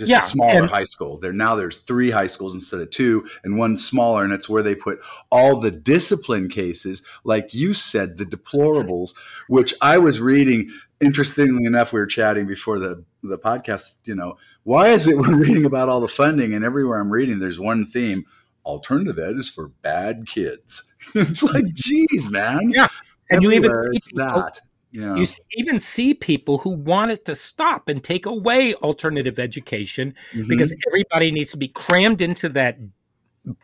[0.00, 1.18] just yeah, a smaller and, high school.
[1.18, 4.62] There now there's three high schools instead of two, and one smaller, and it's where
[4.62, 4.98] they put
[5.30, 9.14] all the discipline cases, like you said, the deplorables,
[9.48, 10.72] which I was reading.
[11.02, 14.06] Interestingly enough, we were chatting before the the podcast.
[14.06, 17.38] You know, why is it we're reading about all the funding, and everywhere I'm reading,
[17.38, 18.24] there's one theme:
[18.64, 20.92] alternative ed is for bad kids.
[21.14, 22.70] it's like, geez, man.
[22.70, 22.88] Yeah,
[23.30, 24.60] and you even see that
[24.92, 25.14] yeah.
[25.14, 30.48] You even see people who want it to stop and take away alternative education mm-hmm.
[30.48, 32.78] because everybody needs to be crammed into that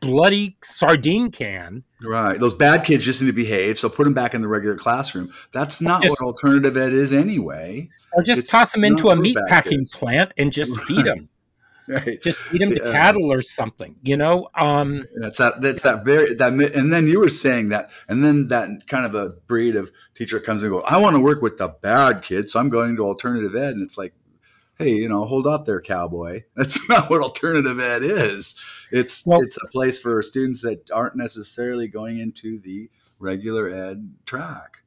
[0.00, 1.82] bloody sardine can.
[2.00, 2.38] Right.
[2.38, 5.32] Those bad kids just need to behave, so put them back in the regular classroom.
[5.52, 7.90] That's not just, what alternative ed is anyway.
[8.12, 9.94] Or just it's toss them into a meat packing kids.
[9.94, 10.86] plant and just right.
[10.86, 11.28] feed them.
[11.88, 12.20] Right.
[12.20, 12.90] Just feed them to yeah.
[12.90, 14.48] cattle or something, you know.
[14.54, 15.60] Um, that's that.
[15.60, 16.52] That's that very that.
[16.52, 20.40] And then you were saying that, and then that kind of a breed of teacher
[20.40, 20.80] comes and go.
[20.80, 23.82] I want to work with the bad kids, so I'm going to alternative ed, and
[23.82, 24.14] it's like,
[24.78, 26.42] hey, you know, hold up there, cowboy.
[26.56, 28.60] That's not what alternative ed is.
[28.90, 34.12] It's well, it's a place for students that aren't necessarily going into the regular ed
[34.24, 34.82] track.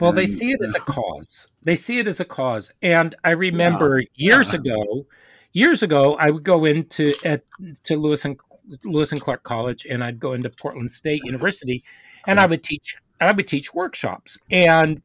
[0.00, 1.48] Well, and, they see it as a cause.
[1.62, 4.60] They see it as a cause, and I remember yeah, years yeah.
[4.60, 5.06] ago
[5.52, 7.44] years ago, I would go into at,
[7.84, 8.38] to Lewis and
[8.84, 11.84] Lewis and Clark College, and I'd go into Portland State University,
[12.26, 12.96] and I would teach.
[13.20, 15.00] I would teach workshops, and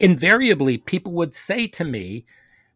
[0.00, 2.24] invariably, people would say to me,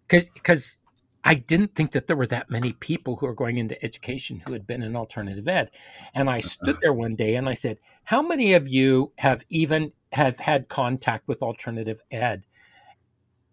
[0.08, 0.78] because
[1.24, 4.52] I didn't think that there were that many people who are going into education who
[4.52, 5.70] had been in alternative ed.
[6.14, 9.92] And I stood there one day and I said, How many of you have even
[10.12, 12.44] have had contact with alternative ed?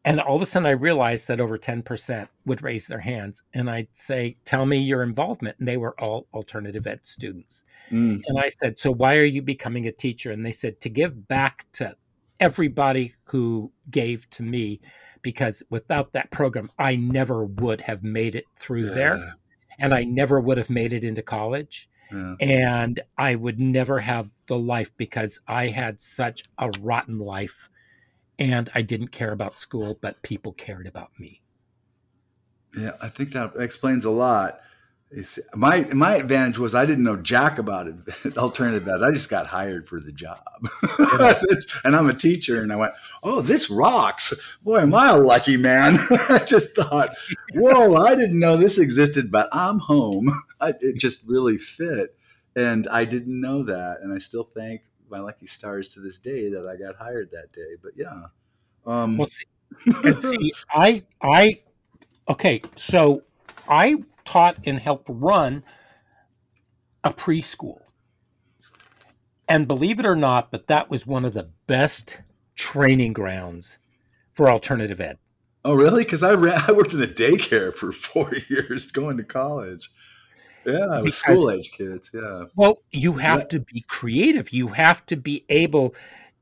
[0.10, 3.44] And all of a sudden, I realized that over 10% would raise their hands.
[3.54, 5.60] And I'd say, Tell me your involvement.
[5.60, 7.64] And they were all alternative ed students.
[7.92, 8.22] Mm.
[8.26, 10.32] And I said, So why are you becoming a teacher?
[10.32, 11.96] And they said, To give back to
[12.40, 14.82] everybody who gave to me,
[15.22, 18.94] because without that program, I never would have made it through yeah.
[18.94, 19.34] there.
[19.78, 21.88] And I never would have made it into college.
[22.12, 22.36] Yeah.
[22.40, 27.70] And I would never have the life because I had such a rotten life
[28.40, 31.42] and I didn't care about school, but people cared about me.
[32.76, 34.60] Yeah, I think that explains a lot.
[35.56, 38.38] My my advantage was I didn't know jack about it.
[38.38, 39.02] Alternative ed.
[39.02, 40.40] I just got hired for the job,
[41.84, 42.62] and I'm a teacher.
[42.62, 44.40] And I went, "Oh, this rocks!
[44.62, 47.10] Boy, am I a lucky man!" I just thought,
[47.56, 52.16] "Whoa, I didn't know this existed, but I'm home." I, it just really fit,
[52.56, 56.50] and I didn't know that, and I still thank my lucky stars to this day
[56.50, 57.76] that I got hired that day.
[57.82, 58.28] But yeah.
[58.86, 59.46] Um, well, see,
[60.18, 61.60] see, I, I,
[62.28, 63.24] okay, so
[63.68, 65.64] I taught and helped run
[67.04, 67.82] a preschool.
[69.48, 72.22] And believe it or not, but that was one of the best
[72.56, 73.80] training grounds
[74.32, 75.18] for alternative ed.
[75.66, 76.04] Oh, really?
[76.04, 79.90] Because I, ran, I worked in a daycare for four years going to college.
[80.72, 82.12] Yeah, with school age kids.
[82.14, 82.46] Yeah.
[82.56, 83.46] Well, you have yeah.
[83.48, 84.52] to be creative.
[84.52, 85.96] You have to be able.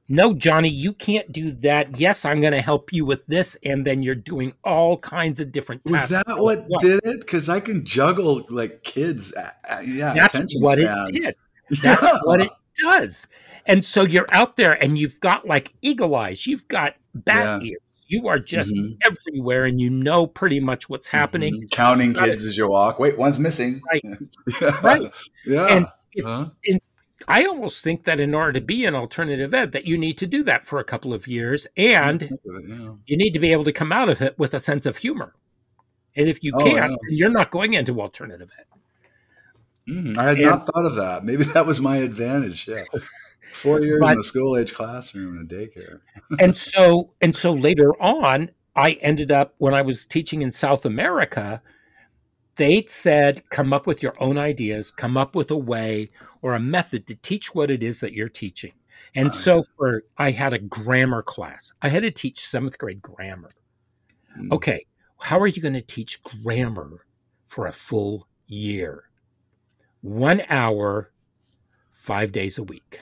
[0.09, 1.99] No, Johnny, you can't do that.
[1.99, 5.51] Yes, I'm going to help you with this, and then you're doing all kinds of
[5.51, 5.81] different.
[5.89, 7.19] Was that what, what, did it?
[7.19, 9.33] Because I can juggle like kids.
[9.85, 11.09] Yeah, that's what spans.
[11.09, 11.35] it did.
[11.81, 12.19] That's yeah.
[12.23, 13.27] what it does.
[13.65, 16.47] And so you're out there, and you've got like eagle eyes.
[16.47, 17.71] You've got bat yeah.
[17.71, 18.93] ears you are just mm-hmm.
[19.03, 21.53] everywhere and you know pretty much what's happening.
[21.53, 21.67] Mm-hmm.
[21.71, 22.99] Counting kids as you walk.
[22.99, 23.81] Wait, one's missing.
[23.91, 24.03] Right.
[24.61, 24.79] yeah.
[24.81, 25.11] Right.
[25.45, 25.67] Yeah.
[25.67, 26.49] And, if, huh?
[27.27, 30.27] I almost think that in order to be an alternative ed, that you need to
[30.27, 32.93] do that for a couple of years, and it, yeah.
[33.05, 35.33] you need to be able to come out of it with a sense of humor.
[36.15, 36.97] And if you oh, can't, yeah.
[37.09, 39.91] you're not going into alternative ed.
[39.91, 41.25] Mm, I had and, not thought of that.
[41.25, 42.67] Maybe that was my advantage.
[42.67, 42.83] Yeah.
[43.53, 45.99] Four years but, in a school age classroom in a daycare.
[46.39, 50.85] and so and so later on, I ended up when I was teaching in South
[50.85, 51.61] America,
[52.55, 56.59] they said, come up with your own ideas, come up with a way or a
[56.59, 58.73] method to teach what it is that you're teaching.
[59.15, 61.73] And oh, so for I had a grammar class.
[61.81, 63.49] I had to teach seventh grade grammar.
[64.39, 64.51] Mm.
[64.51, 64.85] Okay,
[65.19, 67.05] how are you going to teach grammar
[67.47, 69.05] for a full year?
[70.01, 71.11] One hour,
[71.93, 73.01] five days a week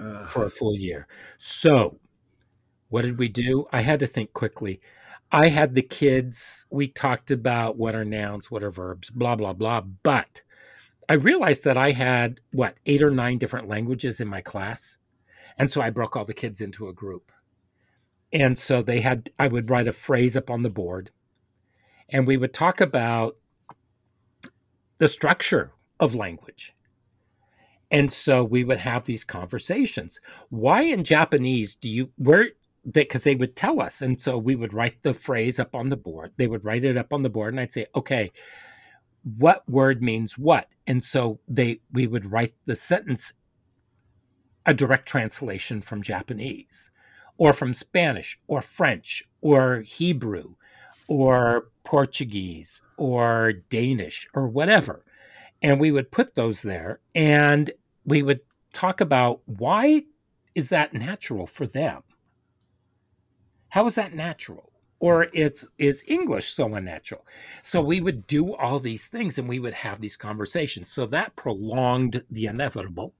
[0.00, 0.26] uh.
[0.26, 1.06] for a full year.
[1.38, 1.98] So
[2.88, 3.66] what did we do?
[3.72, 4.80] I had to think quickly.
[5.32, 9.52] I had the kids, we talked about what are nouns, what are verbs, blah, blah,
[9.52, 9.80] blah.
[9.80, 10.42] But
[11.08, 14.98] I realized that I had, what, eight or nine different languages in my class.
[15.58, 17.32] And so I broke all the kids into a group.
[18.32, 21.10] And so they had, I would write a phrase up on the board
[22.08, 23.36] and we would talk about
[24.98, 26.74] the structure of language.
[27.96, 30.20] And so we would have these conversations.
[30.50, 32.50] Why in Japanese do you, where,
[32.90, 34.02] because they would tell us.
[34.02, 36.32] And so we would write the phrase up on the board.
[36.36, 38.32] They would write it up on the board, and I'd say, okay,
[39.38, 40.68] what word means what?
[40.86, 43.32] And so they we would write the sentence
[44.66, 46.90] a direct translation from Japanese
[47.38, 50.54] or from Spanish or French or Hebrew
[51.08, 55.04] or Portuguese or Danish or whatever.
[55.62, 57.70] And we would put those there and
[58.06, 58.40] we would
[58.72, 60.04] talk about why
[60.54, 62.02] is that natural for them?
[63.68, 64.72] How is that natural?
[64.98, 67.26] Or it's is English so unnatural?
[67.62, 70.90] So we would do all these things and we would have these conversations.
[70.90, 73.12] So that prolonged the inevitable.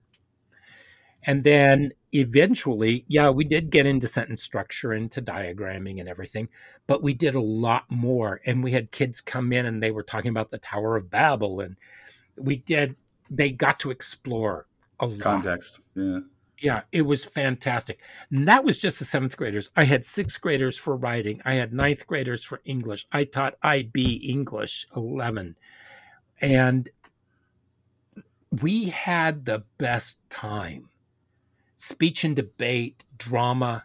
[1.25, 6.49] And then eventually, yeah, we did get into sentence structure, into diagramming and everything,
[6.87, 8.40] but we did a lot more.
[8.46, 11.61] And we had kids come in and they were talking about the Tower of Babel.
[11.61, 11.77] And
[12.37, 12.96] we did,
[13.29, 14.66] they got to explore
[15.01, 15.21] a lot.
[15.21, 15.81] Context.
[15.95, 16.21] Yeah
[16.61, 17.99] yeah, it was fantastic.
[18.31, 19.71] And that was just the seventh graders.
[19.77, 21.41] I had sixth graders for writing.
[21.45, 23.07] I had ninth graders for English.
[23.13, 25.57] I taught IB English 11.
[26.41, 26.89] And
[28.63, 30.89] we had the best time.
[31.77, 33.85] Speech and debate, drama.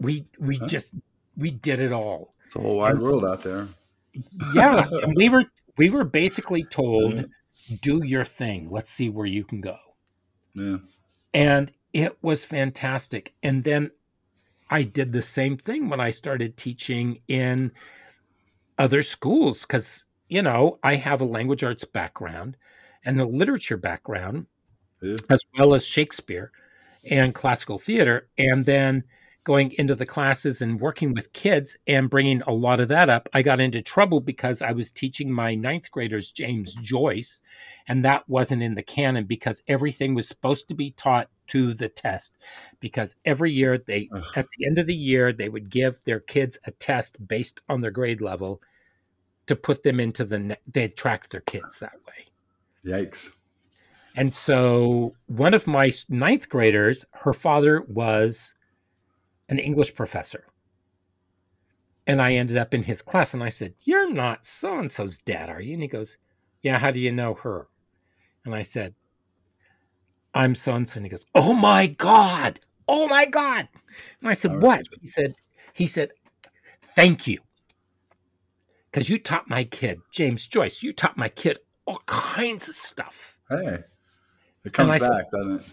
[0.00, 0.66] We we huh?
[0.66, 0.94] just
[1.36, 2.34] we did it all.
[2.46, 3.68] It's a whole wide and, world out there.
[4.54, 4.88] yeah.
[5.02, 5.44] and we were
[5.76, 7.26] we were basically told,
[7.80, 8.70] do your thing.
[8.70, 9.76] Let's see where you can go.
[10.54, 10.78] Yeah
[11.32, 13.34] and it was fantastic.
[13.42, 13.90] And then
[14.70, 17.72] I did the same thing when I started teaching in
[18.78, 22.56] other schools because, you know, I have a language arts background
[23.04, 24.46] and a literature background,
[25.02, 25.16] yeah.
[25.28, 26.52] as well as Shakespeare
[27.08, 28.28] and classical theater.
[28.38, 29.04] And then
[29.44, 33.28] going into the classes and working with kids and bringing a lot of that up,
[33.32, 37.40] I got into trouble because I was teaching my ninth graders James Joyce,
[37.88, 41.88] and that wasn't in the canon because everything was supposed to be taught to the
[41.88, 42.36] test.
[42.80, 44.24] Because every year they, Ugh.
[44.36, 47.80] at the end of the year, they would give their kids a test based on
[47.80, 48.60] their grade level
[49.46, 52.26] to put them into the, they track their kids that way.
[52.84, 53.36] Yikes.
[54.16, 58.54] And so one of my ninth graders, her father was
[59.50, 60.44] an English professor.
[62.06, 65.18] And I ended up in his class and I said, You're not so and so's
[65.18, 65.74] dad, are you?
[65.74, 66.16] And he goes,
[66.62, 67.68] Yeah, how do you know her?
[68.44, 68.94] And I said,
[70.32, 70.96] I'm so and so.
[70.96, 72.60] And he goes, Oh my God.
[72.88, 73.68] Oh my God.
[74.20, 74.86] And I said, What?
[75.00, 75.34] He said,
[75.74, 76.10] He said,
[76.82, 77.40] Thank you.
[78.90, 83.38] Because you taught my kid, James Joyce, you taught my kid all kinds of stuff.
[83.48, 83.80] Hey,
[84.64, 85.66] it comes back, said, doesn't it?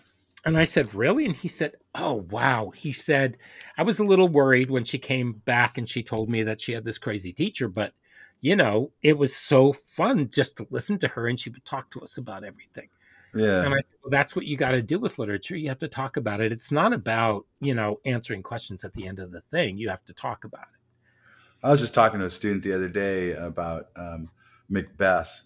[0.45, 1.25] And I said, Really?
[1.25, 2.71] And he said, Oh, wow.
[2.75, 3.37] He said,
[3.77, 6.71] I was a little worried when she came back and she told me that she
[6.71, 7.93] had this crazy teacher, but
[8.39, 11.89] you know, it was so fun just to listen to her and she would talk
[11.91, 12.87] to us about everything.
[13.33, 13.63] Yeah.
[13.63, 15.55] And I said, well, that's what you got to do with literature.
[15.55, 16.51] You have to talk about it.
[16.51, 19.77] It's not about, you know, answering questions at the end of the thing.
[19.77, 21.65] You have to talk about it.
[21.65, 24.29] I was just talking to a student the other day about um,
[24.69, 25.41] Macbeth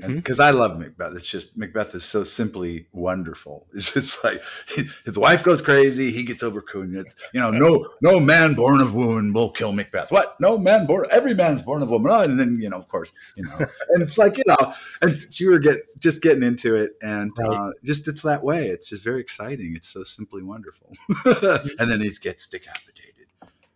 [0.00, 0.42] because mm-hmm.
[0.42, 1.14] I love Macbeth.
[1.16, 3.66] It's just Macbeth is so simply wonderful.
[3.74, 4.40] It's just like
[5.04, 8.94] his wife goes crazy, he gets over It's you know, no no man born of
[8.94, 10.10] woman will kill Macbeth.
[10.10, 10.40] What?
[10.40, 12.10] No man born every man's born of woman.
[12.12, 13.56] Oh, and then you know, of course, you know,
[13.90, 14.72] and it's like you know,
[15.02, 17.50] and you were get just getting into it, and right.
[17.50, 18.68] uh, just it's that way.
[18.68, 19.74] It's just very exciting.
[19.76, 20.92] It's so simply wonderful.
[21.24, 23.28] and then he gets decapitated.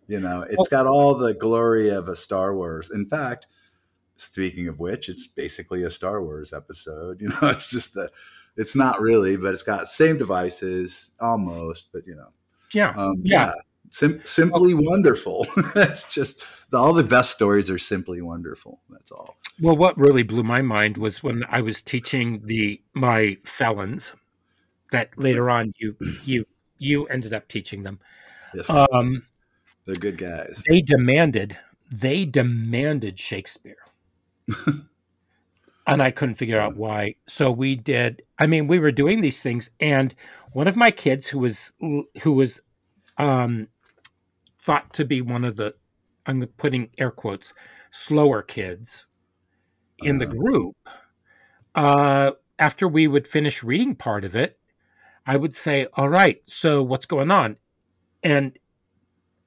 [0.06, 2.90] You know, it's got all the glory of a Star Wars.
[2.90, 3.46] In fact
[4.20, 7.20] Speaking of which, it's basically a Star Wars episode.
[7.22, 8.10] You know, it's just the,
[8.56, 12.28] it's not really, but it's got same devices almost, but you know,
[12.74, 13.46] yeah, um, yeah.
[13.46, 13.52] yeah.
[13.90, 15.46] Sim- simply wonderful.
[15.74, 18.80] That's just all the best stories are simply wonderful.
[18.90, 19.36] That's all.
[19.62, 24.12] Well, what really blew my mind was when I was teaching the my felons
[24.90, 26.44] that later on you you
[26.78, 28.00] you ended up teaching them.
[28.52, 29.24] Yes, um,
[29.86, 30.64] they're good guys.
[30.68, 31.56] They demanded
[31.90, 33.78] they demanded Shakespeare.
[35.86, 37.14] and I couldn't figure out why.
[37.26, 38.22] So we did.
[38.38, 40.14] I mean, we were doing these things, and
[40.52, 41.72] one of my kids, who was
[42.22, 42.60] who was
[43.16, 43.68] um,
[44.60, 45.74] thought to be one of the,
[46.26, 47.54] I'm putting air quotes,
[47.90, 49.06] slower kids
[50.00, 50.34] in the uh-huh.
[50.34, 50.76] group.
[51.74, 54.58] Uh, after we would finish reading part of it,
[55.26, 57.56] I would say, "All right, so what's going on?"
[58.22, 58.58] And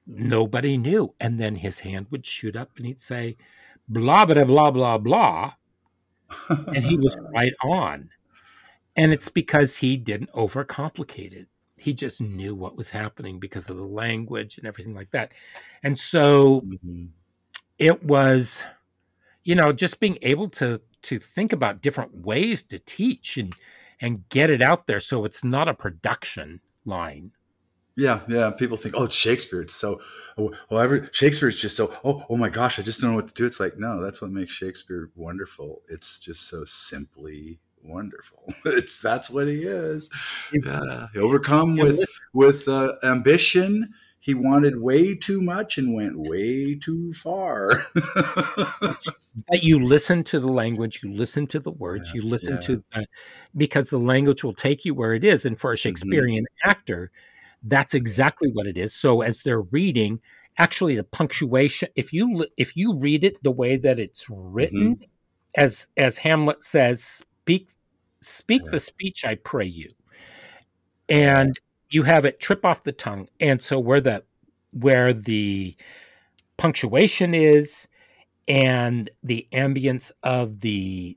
[0.06, 1.14] nobody knew.
[1.20, 3.36] And then his hand would shoot up, and he'd say,
[3.92, 5.52] "Blah blah blah blah blah,"
[6.48, 8.10] and he was right on.
[8.96, 11.46] And it's because he didn't overcomplicate it.
[11.78, 15.32] He just knew what was happening because of the language and everything like that.
[15.82, 17.06] And so mm-hmm.
[17.78, 18.66] it was,
[19.44, 23.54] you know, just being able to to think about different ways to teach and
[24.00, 27.30] and get it out there so it's not a production line
[27.96, 28.50] yeah, yeah.
[28.50, 29.62] People think, oh, Shakespeare.
[29.62, 30.00] It's so,
[30.38, 31.92] oh, well, every Shakespeare is just so.
[32.04, 33.46] Oh, oh my gosh, I just don't know what to do.
[33.46, 35.82] It's like, no, that's what makes Shakespeare wonderful.
[35.88, 38.54] It's just so simply wonderful.
[38.64, 40.10] It's that's what he is.
[40.52, 42.00] Yeah, he overcome with
[42.32, 43.92] with uh, ambition.
[44.18, 47.82] He wanted way too much and went way too far.
[47.92, 52.60] but you listen to the language, you listen to the words, yeah, you listen yeah.
[52.60, 53.02] to uh,
[53.56, 55.44] because the language will take you where it is.
[55.44, 55.88] And for a mm-hmm.
[55.88, 56.70] Shakespearean mm-hmm.
[56.70, 57.10] actor
[57.64, 58.94] that's exactly what it is.
[58.94, 60.20] So as they're reading,
[60.58, 65.04] actually the punctuation, if you if you read it the way that it's written, mm-hmm.
[65.56, 67.70] as as Hamlet says, speak
[68.20, 69.88] speak the speech I pray you.
[71.08, 71.58] And
[71.90, 73.28] you have it trip off the tongue.
[73.40, 74.24] And so where the
[74.72, 75.76] where the
[76.56, 77.86] punctuation is
[78.48, 81.16] and the ambience of the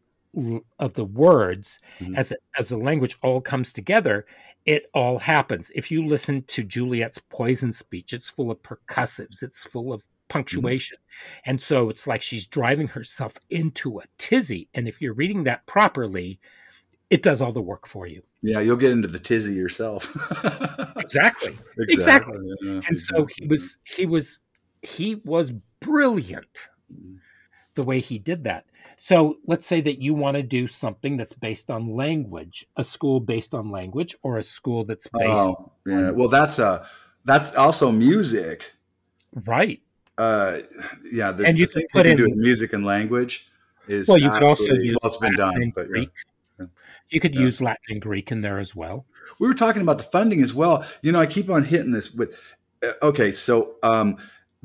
[0.80, 2.16] of the words mm-hmm.
[2.16, 4.26] as as the language all comes together
[4.66, 5.72] it all happens.
[5.76, 10.98] If you listen to Juliet's poison speech, it's full of percussives, it's full of punctuation.
[10.98, 11.50] Mm-hmm.
[11.52, 14.68] And so it's like she's driving herself into a tizzy.
[14.74, 16.40] And if you're reading that properly,
[17.10, 18.24] it does all the work for you.
[18.42, 20.10] Yeah, you'll get into the tizzy yourself.
[20.98, 21.56] exactly.
[21.78, 21.86] Exactly.
[21.90, 22.38] exactly.
[22.62, 23.26] Yeah, and exactly.
[23.28, 24.40] so he was he was
[24.82, 26.75] he was brilliant mm-hmm.
[27.76, 28.66] The way he did that.
[28.98, 33.20] So let's say that you want to do something that's based on language, a school
[33.20, 35.38] based on language, or a school that's based.
[35.38, 36.12] Oh, yeah.
[36.12, 36.88] Well, that's a
[37.26, 38.74] that's also music,
[39.46, 39.82] right?
[40.18, 40.60] Uh,
[41.12, 41.38] yeah.
[41.46, 43.50] and you can put in do with music and language
[43.88, 44.18] is well.
[44.18, 46.06] You could also use well, it's been done, but yeah.
[46.60, 46.66] yeah.
[47.10, 47.42] You could yeah.
[47.42, 49.06] use Latin and Greek in there as well.
[49.40, 50.86] We were talking about the funding as well.
[51.02, 52.30] You know, I keep on hitting this, but
[52.84, 54.18] uh, okay, so um,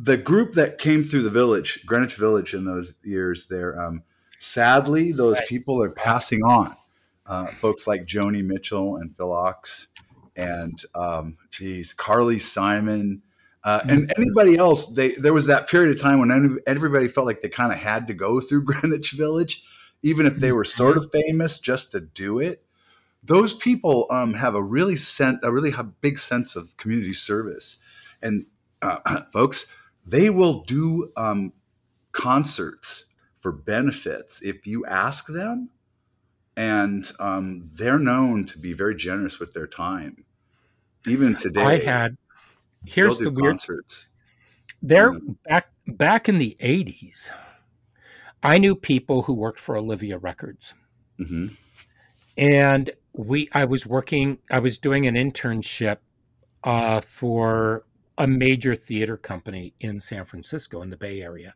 [0.03, 3.81] the group that came through the village, Greenwich Village, in those years, there.
[3.81, 4.03] Um,
[4.39, 5.49] Sadly, those right.
[5.49, 6.75] people are passing on.
[7.27, 9.87] Uh, folks like Joni Mitchell and Phil Ochs
[10.35, 13.23] and um, geez, Carly Simon.
[13.63, 14.23] Uh, and mm-hmm.
[14.23, 17.71] anybody else, they there was that period of time when everybody felt like they kind
[17.71, 19.63] of had to go through Greenwich Village,
[20.03, 22.65] even if they were sort of famous, just to do it.
[23.23, 27.85] Those people um, have a really sen- a really big sense of community service,
[28.23, 28.47] and
[28.81, 29.73] uh, folks,
[30.07, 31.53] they will do um,
[32.13, 35.71] concerts for benefits if you ask them.
[36.57, 40.25] And um, they're known to be very generous with their time.
[41.07, 42.17] Even today, I had.
[42.85, 43.53] Here's the weird.
[43.53, 44.09] Concerts.
[44.83, 45.33] There, mm-hmm.
[45.47, 47.31] back back in the '80s,
[48.43, 50.75] I knew people who worked for Olivia Records,
[51.19, 51.49] mm-hmm.
[52.37, 53.49] and we.
[53.53, 54.39] I was working.
[54.51, 55.99] I was doing an internship
[56.65, 57.85] uh, for
[58.21, 61.55] a major theater company in San Francisco in the Bay Area,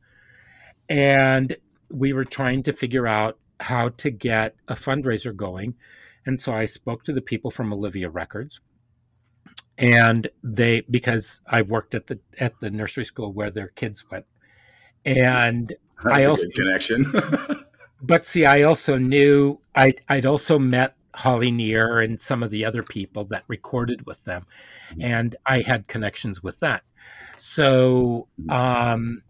[0.89, 1.57] and
[1.93, 5.75] we were trying to figure out how to get a fundraiser going.
[6.27, 8.61] And so I spoke to the people from Olivia Records.
[9.77, 14.25] And they because I worked at the at the nursery school where their kids went.
[15.05, 17.05] And That's I also connection.
[18.03, 22.65] but see, I also knew I I'd also met Holly Near and some of the
[22.65, 24.47] other people that recorded with them.
[24.91, 25.03] Mm-hmm.
[25.03, 26.83] And I had connections with that.
[27.37, 29.23] So um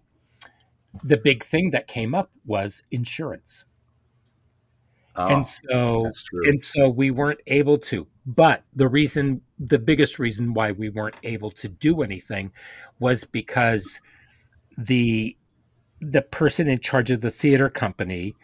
[1.02, 3.64] the big thing that came up was insurance.
[5.16, 6.10] Oh, and so
[6.44, 8.06] and so we weren't able to.
[8.26, 12.52] But the reason the biggest reason why we weren't able to do anything
[12.98, 14.00] was because
[14.76, 15.36] the
[16.00, 18.34] the person in charge of the theater company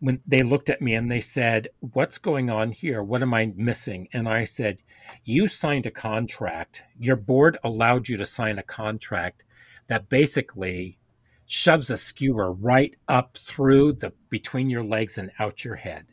[0.00, 3.02] when they looked at me and they said, What's going on here?
[3.02, 4.08] What am I missing?
[4.12, 4.78] And I said,
[5.24, 6.84] You signed a contract.
[6.98, 9.44] Your board allowed you to sign a contract
[9.86, 10.98] that basically
[11.46, 16.06] shoves a skewer right up through the between your legs and out your head.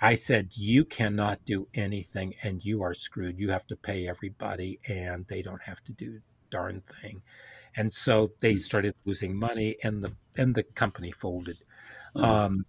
[0.00, 3.40] I said, You cannot do anything and you are screwed.
[3.40, 7.22] You have to pay everybody and they don't have to do darn thing.
[7.76, 8.56] And so they hmm.
[8.56, 11.56] started losing money and the and the company folded.
[12.14, 12.24] Hmm.
[12.24, 12.66] Um,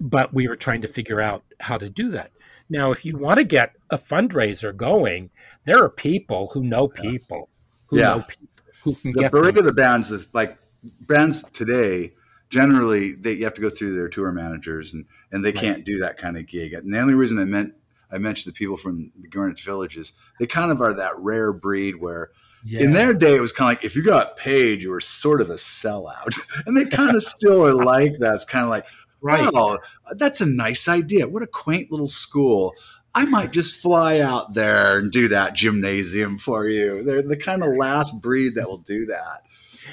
[0.00, 2.30] but we were trying to figure out how to do that.
[2.70, 5.30] Now, if you want to get a fundraiser going,
[5.64, 7.48] there are people who know people
[7.86, 8.04] who yeah.
[8.04, 8.48] know people
[8.82, 10.58] who can the get the regular bands is like
[11.00, 12.12] bands today
[12.50, 15.58] generally they you have to go through their tour managers and and they right.
[15.58, 16.72] can't do that kind of gig.
[16.72, 17.74] And the only reason I meant
[18.10, 21.96] I mentioned the people from the Greenwich Villages, they kind of are that rare breed
[21.96, 22.30] where
[22.64, 22.80] yeah.
[22.80, 25.40] in their day it was kind of like if you got paid, you were sort
[25.40, 26.34] of a sellout,
[26.66, 28.34] and they kind of still are like that.
[28.34, 28.86] It's kind of like
[29.20, 29.50] Right.
[29.54, 29.78] Oh,
[30.12, 31.28] that's a nice idea.
[31.28, 32.74] What a quaint little school.
[33.14, 37.02] I might just fly out there and do that gymnasium for you.
[37.02, 39.42] They're the kind of last breed that will do that.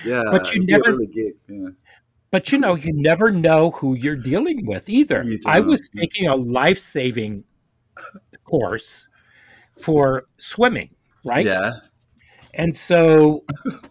[0.06, 0.26] Yeah.
[0.30, 1.70] But you never really yeah.
[2.30, 5.24] But you know, you never know who you're dealing with either.
[5.46, 7.46] I was taking a life-saving
[8.44, 9.08] course
[9.78, 10.90] for swimming,
[11.24, 11.46] right?
[11.46, 11.76] Yeah.
[12.54, 13.44] And so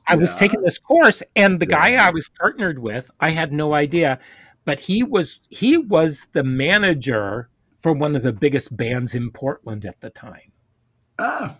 [0.06, 1.78] I was taking this course, and the yeah.
[1.78, 4.18] guy I was partnered with, I had no idea
[4.64, 7.48] but he was he was the manager
[7.80, 10.52] for one of the biggest bands in Portland at the time.
[11.18, 11.58] Ah.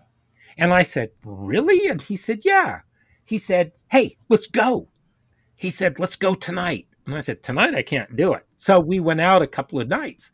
[0.57, 2.81] And I said, "Really?" And he said, "Yeah."
[3.23, 4.87] He said, "Hey, let's go."
[5.55, 8.99] He said, "Let's go tonight." And I said, "Tonight I can't do it." So we
[8.99, 10.31] went out a couple of nights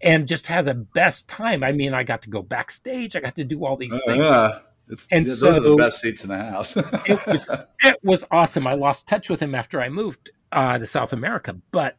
[0.00, 1.62] and just had the best time.
[1.64, 3.16] I mean, I got to go backstage.
[3.16, 4.22] I got to do all these uh, things.
[4.24, 4.58] Yeah.
[4.88, 6.76] It's, and those so, are the best seats in the house.
[6.76, 7.48] it was
[7.82, 8.66] it was awesome.
[8.66, 11.96] I lost touch with him after I moved uh, to South America, but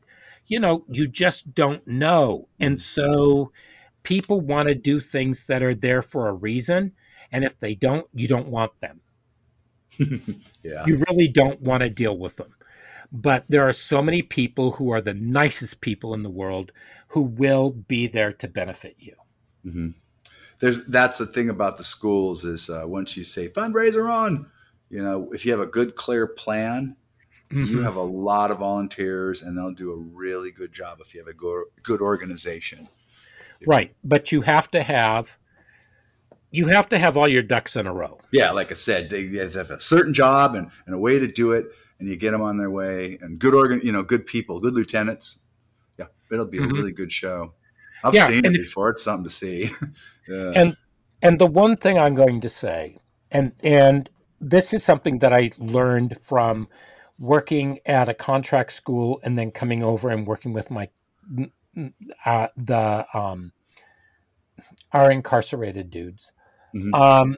[0.47, 2.47] you know, you just don't know.
[2.59, 3.51] And so
[4.03, 6.93] people want to do things that are there for a reason.
[7.31, 9.01] And if they don't, you don't want them.
[10.63, 10.85] yeah.
[10.85, 12.53] You really don't want to deal with them.
[13.11, 16.71] But there are so many people who are the nicest people in the world
[17.09, 19.15] who will be there to benefit you.
[19.65, 19.89] Mm-hmm.
[20.59, 24.49] There's that's the thing about the schools is uh, once you say fundraiser on,
[24.89, 26.95] you know, if you have a good clear plan,
[27.53, 27.71] Mm-hmm.
[27.71, 31.19] You have a lot of volunteers, and they'll do a really good job if you
[31.19, 32.87] have a go- good organization.
[33.65, 35.37] Right, but you have to have
[36.53, 38.19] you have to have all your ducks in a row.
[38.31, 41.27] Yeah, like I said, they, they have a certain job and, and a way to
[41.27, 41.65] do it,
[41.99, 43.17] and you get them on their way.
[43.21, 45.39] And good organ, you know, good people, good lieutenants.
[45.97, 46.69] Yeah, it'll be mm-hmm.
[46.69, 47.53] a really good show.
[48.03, 48.91] I've yeah, seen it before.
[48.91, 49.69] It's something to see.
[50.29, 50.51] yeah.
[50.55, 50.77] And
[51.23, 52.99] and the one thing I'm going to say,
[53.31, 54.07] and and
[54.39, 56.67] this is something that I learned from
[57.19, 60.89] working at a contract school and then coming over and working with my
[62.25, 63.51] uh, the um,
[64.91, 66.31] our incarcerated dudes.
[66.75, 66.93] Mm-hmm.
[66.93, 67.37] Um,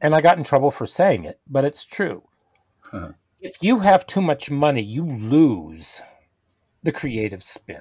[0.00, 2.22] and I got in trouble for saying it, but it's true.
[2.80, 3.12] Huh.
[3.40, 6.02] If you have too much money, you lose
[6.82, 7.80] the creative spin.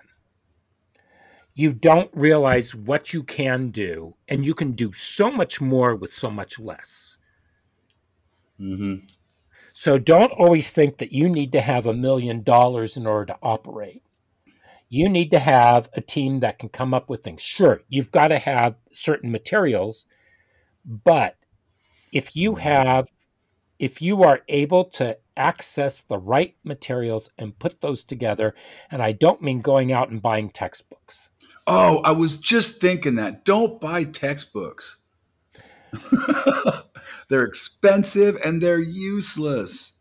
[1.54, 6.14] You don't realize what you can do, and you can do so much more with
[6.14, 7.18] so much less.
[8.60, 9.06] Mm-hmm.
[9.82, 13.40] So don't always think that you need to have a million dollars in order to
[13.42, 14.04] operate.
[14.90, 17.42] You need to have a team that can come up with things.
[17.42, 20.06] Sure, you've got to have certain materials,
[20.86, 21.36] but
[22.14, 23.12] if you have
[23.80, 28.54] if you are able to access the right materials and put those together,
[28.92, 31.30] and I don't mean going out and buying textbooks.
[31.66, 33.46] Oh, I was just thinking that.
[33.46, 35.02] Don't buy textbooks.
[37.32, 40.00] They're expensive and they're useless.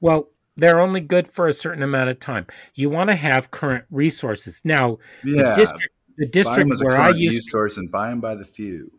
[0.00, 2.48] Well, they're only good for a certain amount of time.
[2.74, 4.62] You want to have current resources.
[4.64, 5.50] Now, yeah.
[5.50, 8.90] the district, the district where I used resource and buy them by the few.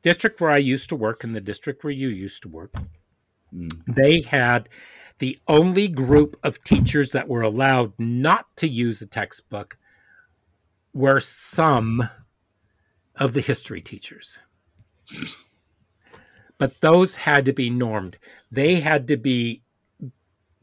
[0.00, 2.72] District where I used to work and the district where you used to work,
[3.54, 3.70] mm.
[3.86, 4.70] they had
[5.18, 9.76] the only group of teachers that were allowed not to use a textbook
[10.94, 12.08] were some
[13.16, 14.38] of the history teachers.
[16.60, 18.18] but those had to be normed.
[18.52, 19.62] They had to be,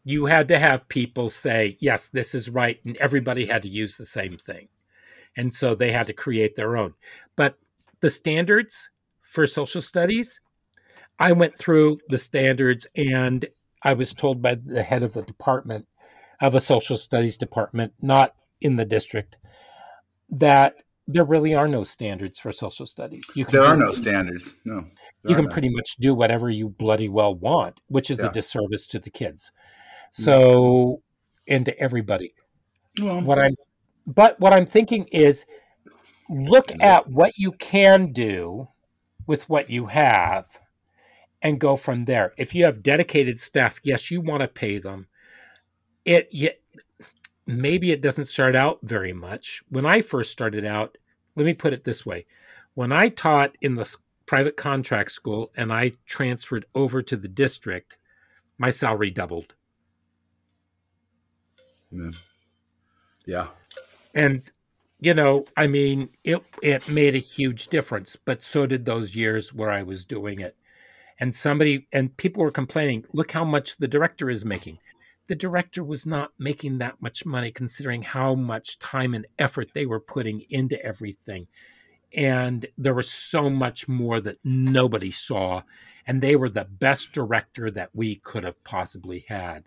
[0.04, 2.80] you had to have people say, yes, this is right.
[2.86, 4.68] And everybody had to use the same thing.
[5.36, 6.94] And so they had to create their own.
[7.36, 7.58] But
[8.00, 8.92] the standards
[9.22, 10.40] for social studies,
[11.18, 13.44] I went through the standards and
[13.82, 15.88] I was told by the head of the department
[16.40, 19.36] of a social studies department, not in the district,
[20.30, 20.76] that
[21.08, 23.24] there really are no standards for social studies.
[23.34, 24.60] You can there are no standards.
[24.66, 24.86] No,
[25.24, 28.28] you can pretty much do whatever you bloody well want, which is yeah.
[28.28, 29.52] a disservice to the kids.
[30.12, 30.24] Mm.
[30.24, 31.02] So,
[31.48, 32.34] and to everybody.
[33.00, 33.56] Well, what I'm
[34.06, 35.46] but what I'm thinking is
[36.30, 38.68] look at what you can do
[39.26, 40.60] with what you have
[41.42, 42.34] and go from there.
[42.38, 45.08] If you have dedicated staff, yes, you want to pay them.
[46.06, 46.30] It
[47.48, 49.64] maybe it doesn't start out very much.
[49.70, 50.98] When I first started out,
[51.36, 52.26] let me put it this way.
[52.76, 53.96] When I taught in the
[54.26, 57.98] private contract school and I transferred over to the district,
[58.58, 59.54] my salary doubled.
[61.90, 62.12] Yeah.
[63.26, 63.48] yeah.
[64.14, 64.44] And
[65.00, 69.54] you know, I mean, it it made a huge difference, but so did those years
[69.54, 70.56] where I was doing it.
[71.20, 74.80] And somebody and people were complaining, look how much the director is making.
[75.28, 79.86] The director was not making that much money considering how much time and effort they
[79.86, 81.48] were putting into everything.
[82.14, 85.62] And there was so much more that nobody saw.
[86.06, 89.64] And they were the best director that we could have possibly had.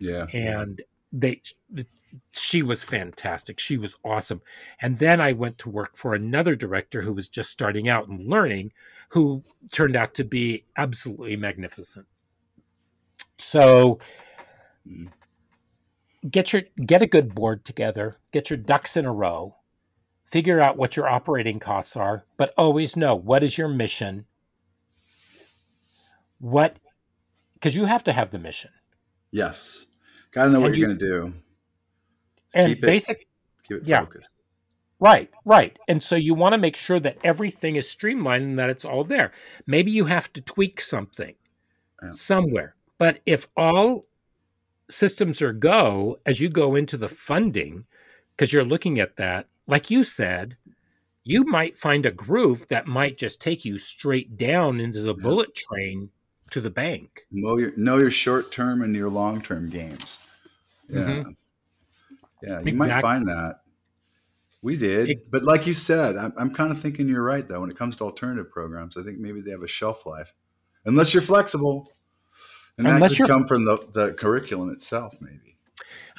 [0.00, 0.26] Yeah.
[0.32, 1.40] And they
[2.32, 3.58] she was fantastic.
[3.58, 4.40] She was awesome.
[4.80, 8.28] And then I went to work for another director who was just starting out and
[8.28, 8.72] learning,
[9.08, 9.42] who
[9.72, 12.06] turned out to be absolutely magnificent.
[13.38, 13.98] So
[16.30, 19.56] get your get a good board together, get your ducks in a row,
[20.26, 24.26] figure out what your operating costs are, but always know what is your mission.
[26.38, 26.78] What
[27.54, 28.70] because you have to have the mission.
[29.30, 29.86] Yes.
[30.32, 31.34] Gotta know and what you're gonna do
[32.54, 33.26] and keep basic it,
[33.68, 34.30] keep it yeah, focused.
[35.00, 35.78] Right, right.
[35.88, 39.04] And so you want to make sure that everything is streamlined and that it's all
[39.04, 39.32] there.
[39.66, 41.34] Maybe you have to tweak something
[42.02, 42.12] yeah.
[42.12, 42.76] somewhere.
[42.96, 44.06] But if all
[44.88, 47.84] systems are go as you go into the funding,
[48.36, 50.56] because you're looking at that, like you said,
[51.22, 55.54] you might find a groove that might just take you straight down into the bullet
[55.54, 56.10] train
[56.50, 57.26] to the bank.
[57.30, 60.26] Know your know your short term and your long term games.
[60.88, 61.00] Yeah.
[61.00, 61.30] Mm-hmm.
[62.42, 62.72] Yeah, you exactly.
[62.72, 63.60] might find that.
[64.60, 67.60] We did, it, but like you said, I'm, I'm kind of thinking you're right though.
[67.60, 70.32] When it comes to alternative programs, I think maybe they have a shelf life,
[70.86, 71.90] unless you're flexible,
[72.78, 75.56] and unless that could come from the, the curriculum itself, maybe.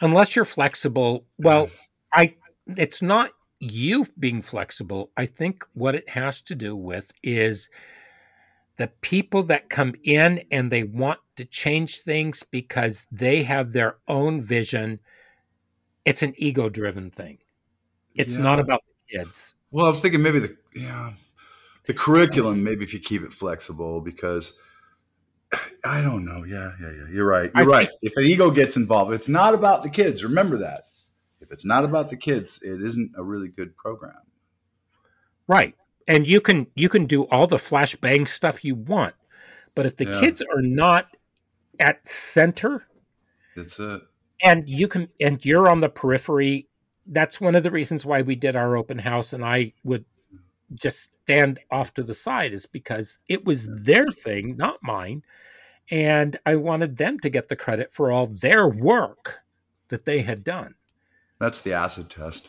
[0.01, 1.70] Unless you're flexible, well,
[2.14, 2.36] I
[2.68, 5.12] it's not you being flexible.
[5.16, 7.70] I think what it has to do with is
[8.78, 13.97] the people that come in and they want to change things because they have their
[14.08, 14.99] own vision
[16.06, 17.39] it's an ego driven thing.
[18.14, 18.43] It's yeah.
[18.43, 19.56] not about the kids.
[19.72, 21.14] Well, I was thinking maybe the yeah
[21.86, 24.60] the curriculum maybe if you keep it flexible because
[25.86, 26.44] I don't know.
[26.44, 27.06] Yeah, yeah, yeah.
[27.12, 27.52] You're right.
[27.56, 27.88] You're I right.
[27.88, 30.24] Think, if the ego gets involved, it's not about the kids.
[30.24, 30.82] Remember that.
[31.42, 34.16] If it's not about the kids, it isn't a really good program.
[35.48, 35.76] Right.
[36.08, 39.16] And you can you can do all the flashbang stuff you want,
[39.76, 40.20] but if the yeah.
[40.20, 41.08] kids are not
[41.80, 42.88] at center,
[43.56, 44.02] that's it
[44.44, 46.68] and you can and you're on the periphery
[47.08, 50.06] that's one of the reasons why we did our open house and i would
[50.74, 55.22] just stand off to the side is because it was their thing not mine
[55.90, 59.40] and i wanted them to get the credit for all their work
[59.90, 60.76] that they had done
[61.40, 62.48] that's the acid test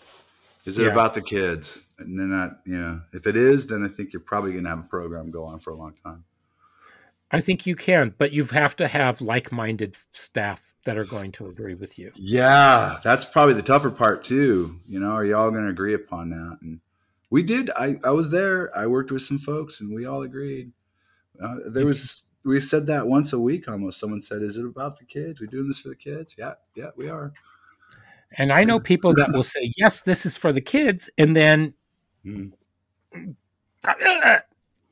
[0.65, 0.93] is it yeah.
[0.93, 4.53] about the kids and then that yeah if it is then i think you're probably
[4.53, 6.25] going to have a program go on for a long time
[7.31, 11.47] i think you can but you have to have like-minded staff that are going to
[11.47, 12.11] agree with you.
[12.15, 14.81] Yeah, that's probably the tougher part too.
[14.87, 16.59] You know, are you all going to agree upon that?
[16.63, 16.81] And
[17.29, 17.71] we did.
[17.77, 18.77] I I was there.
[18.77, 20.73] I worked with some folks, and we all agreed.
[21.41, 23.99] Uh, there was we said that once a week almost.
[23.99, 25.41] Someone said, "Is it about the kids?
[25.41, 27.33] We doing this for the kids?" Yeah, yeah, we are.
[28.39, 31.75] And I know people that will say, "Yes, this is for the kids," and then.
[32.25, 32.53] Mm.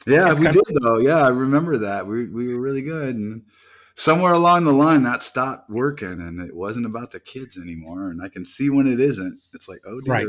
[0.06, 0.98] Yeah, we did though.
[0.98, 2.06] Yeah, I remember that.
[2.06, 3.42] We we were really good, and
[3.96, 8.20] somewhere along the line that stopped working and it wasn't about the kids anymore and
[8.20, 9.40] i can see when it isn't.
[9.52, 10.12] It's like oh dear.
[10.12, 10.26] Right.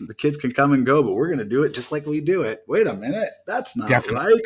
[0.00, 2.20] the kids can come and go but we're going to do it just like we
[2.20, 2.60] do it.
[2.68, 3.30] Wait a minute.
[3.46, 4.42] That's not Definitely.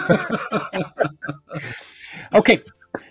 [0.00, 0.82] right.
[2.34, 2.60] Okay.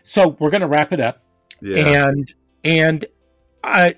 [0.03, 1.21] So we're going to wrap it up.
[1.61, 2.07] Yeah.
[2.07, 2.33] and
[2.63, 3.05] and
[3.63, 3.95] i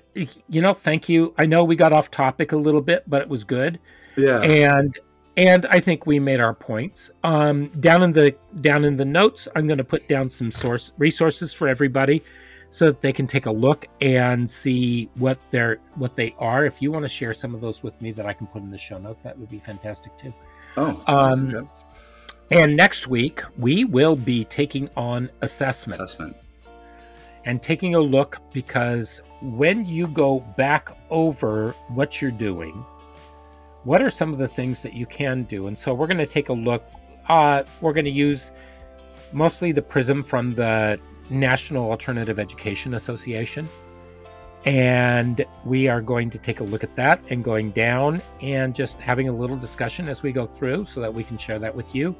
[0.48, 1.34] you know thank you.
[1.38, 3.80] I know we got off topic a little bit but it was good.
[4.16, 4.42] Yeah.
[4.42, 4.98] And
[5.36, 7.10] and I think we made our points.
[7.24, 10.92] Um, down in the down in the notes, I'm going to put down some source
[10.98, 12.22] resources for everybody,
[12.70, 16.64] so that they can take a look and see what they're what they are.
[16.64, 18.70] If you want to share some of those with me, that I can put in
[18.70, 20.32] the show notes, that would be fantastic too.
[20.76, 21.68] Oh, um, okay.
[22.50, 26.00] and next week we will be taking on assessment.
[26.00, 26.36] Assessment.
[27.44, 32.84] And taking a look because when you go back over what you're doing,
[33.84, 35.66] what are some of the things that you can do?
[35.66, 36.84] And so we're going to take a look.
[37.28, 38.50] Uh, we're going to use
[39.32, 40.98] mostly the prism from the
[41.30, 43.68] National Alternative Education Association.
[44.64, 48.98] And we are going to take a look at that and going down and just
[48.98, 51.94] having a little discussion as we go through so that we can share that with
[51.94, 52.16] you.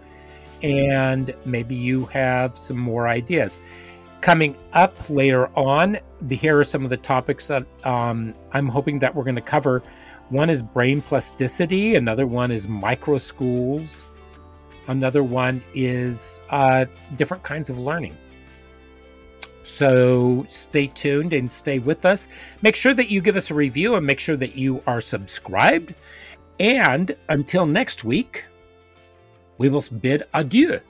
[0.63, 3.59] And maybe you have some more ideas.
[4.21, 5.99] Coming up later on,
[6.29, 9.83] here are some of the topics that um, I'm hoping that we're going to cover.
[10.31, 14.05] One is brain plasticity, another one is micro schools,
[14.89, 18.17] another one is uh, different kinds of learning.
[19.63, 22.29] So stay tuned and stay with us.
[22.63, 25.95] Make sure that you give us a review and make sure that you are subscribed.
[26.61, 28.45] And until next week,
[29.59, 30.81] we will bid adieu.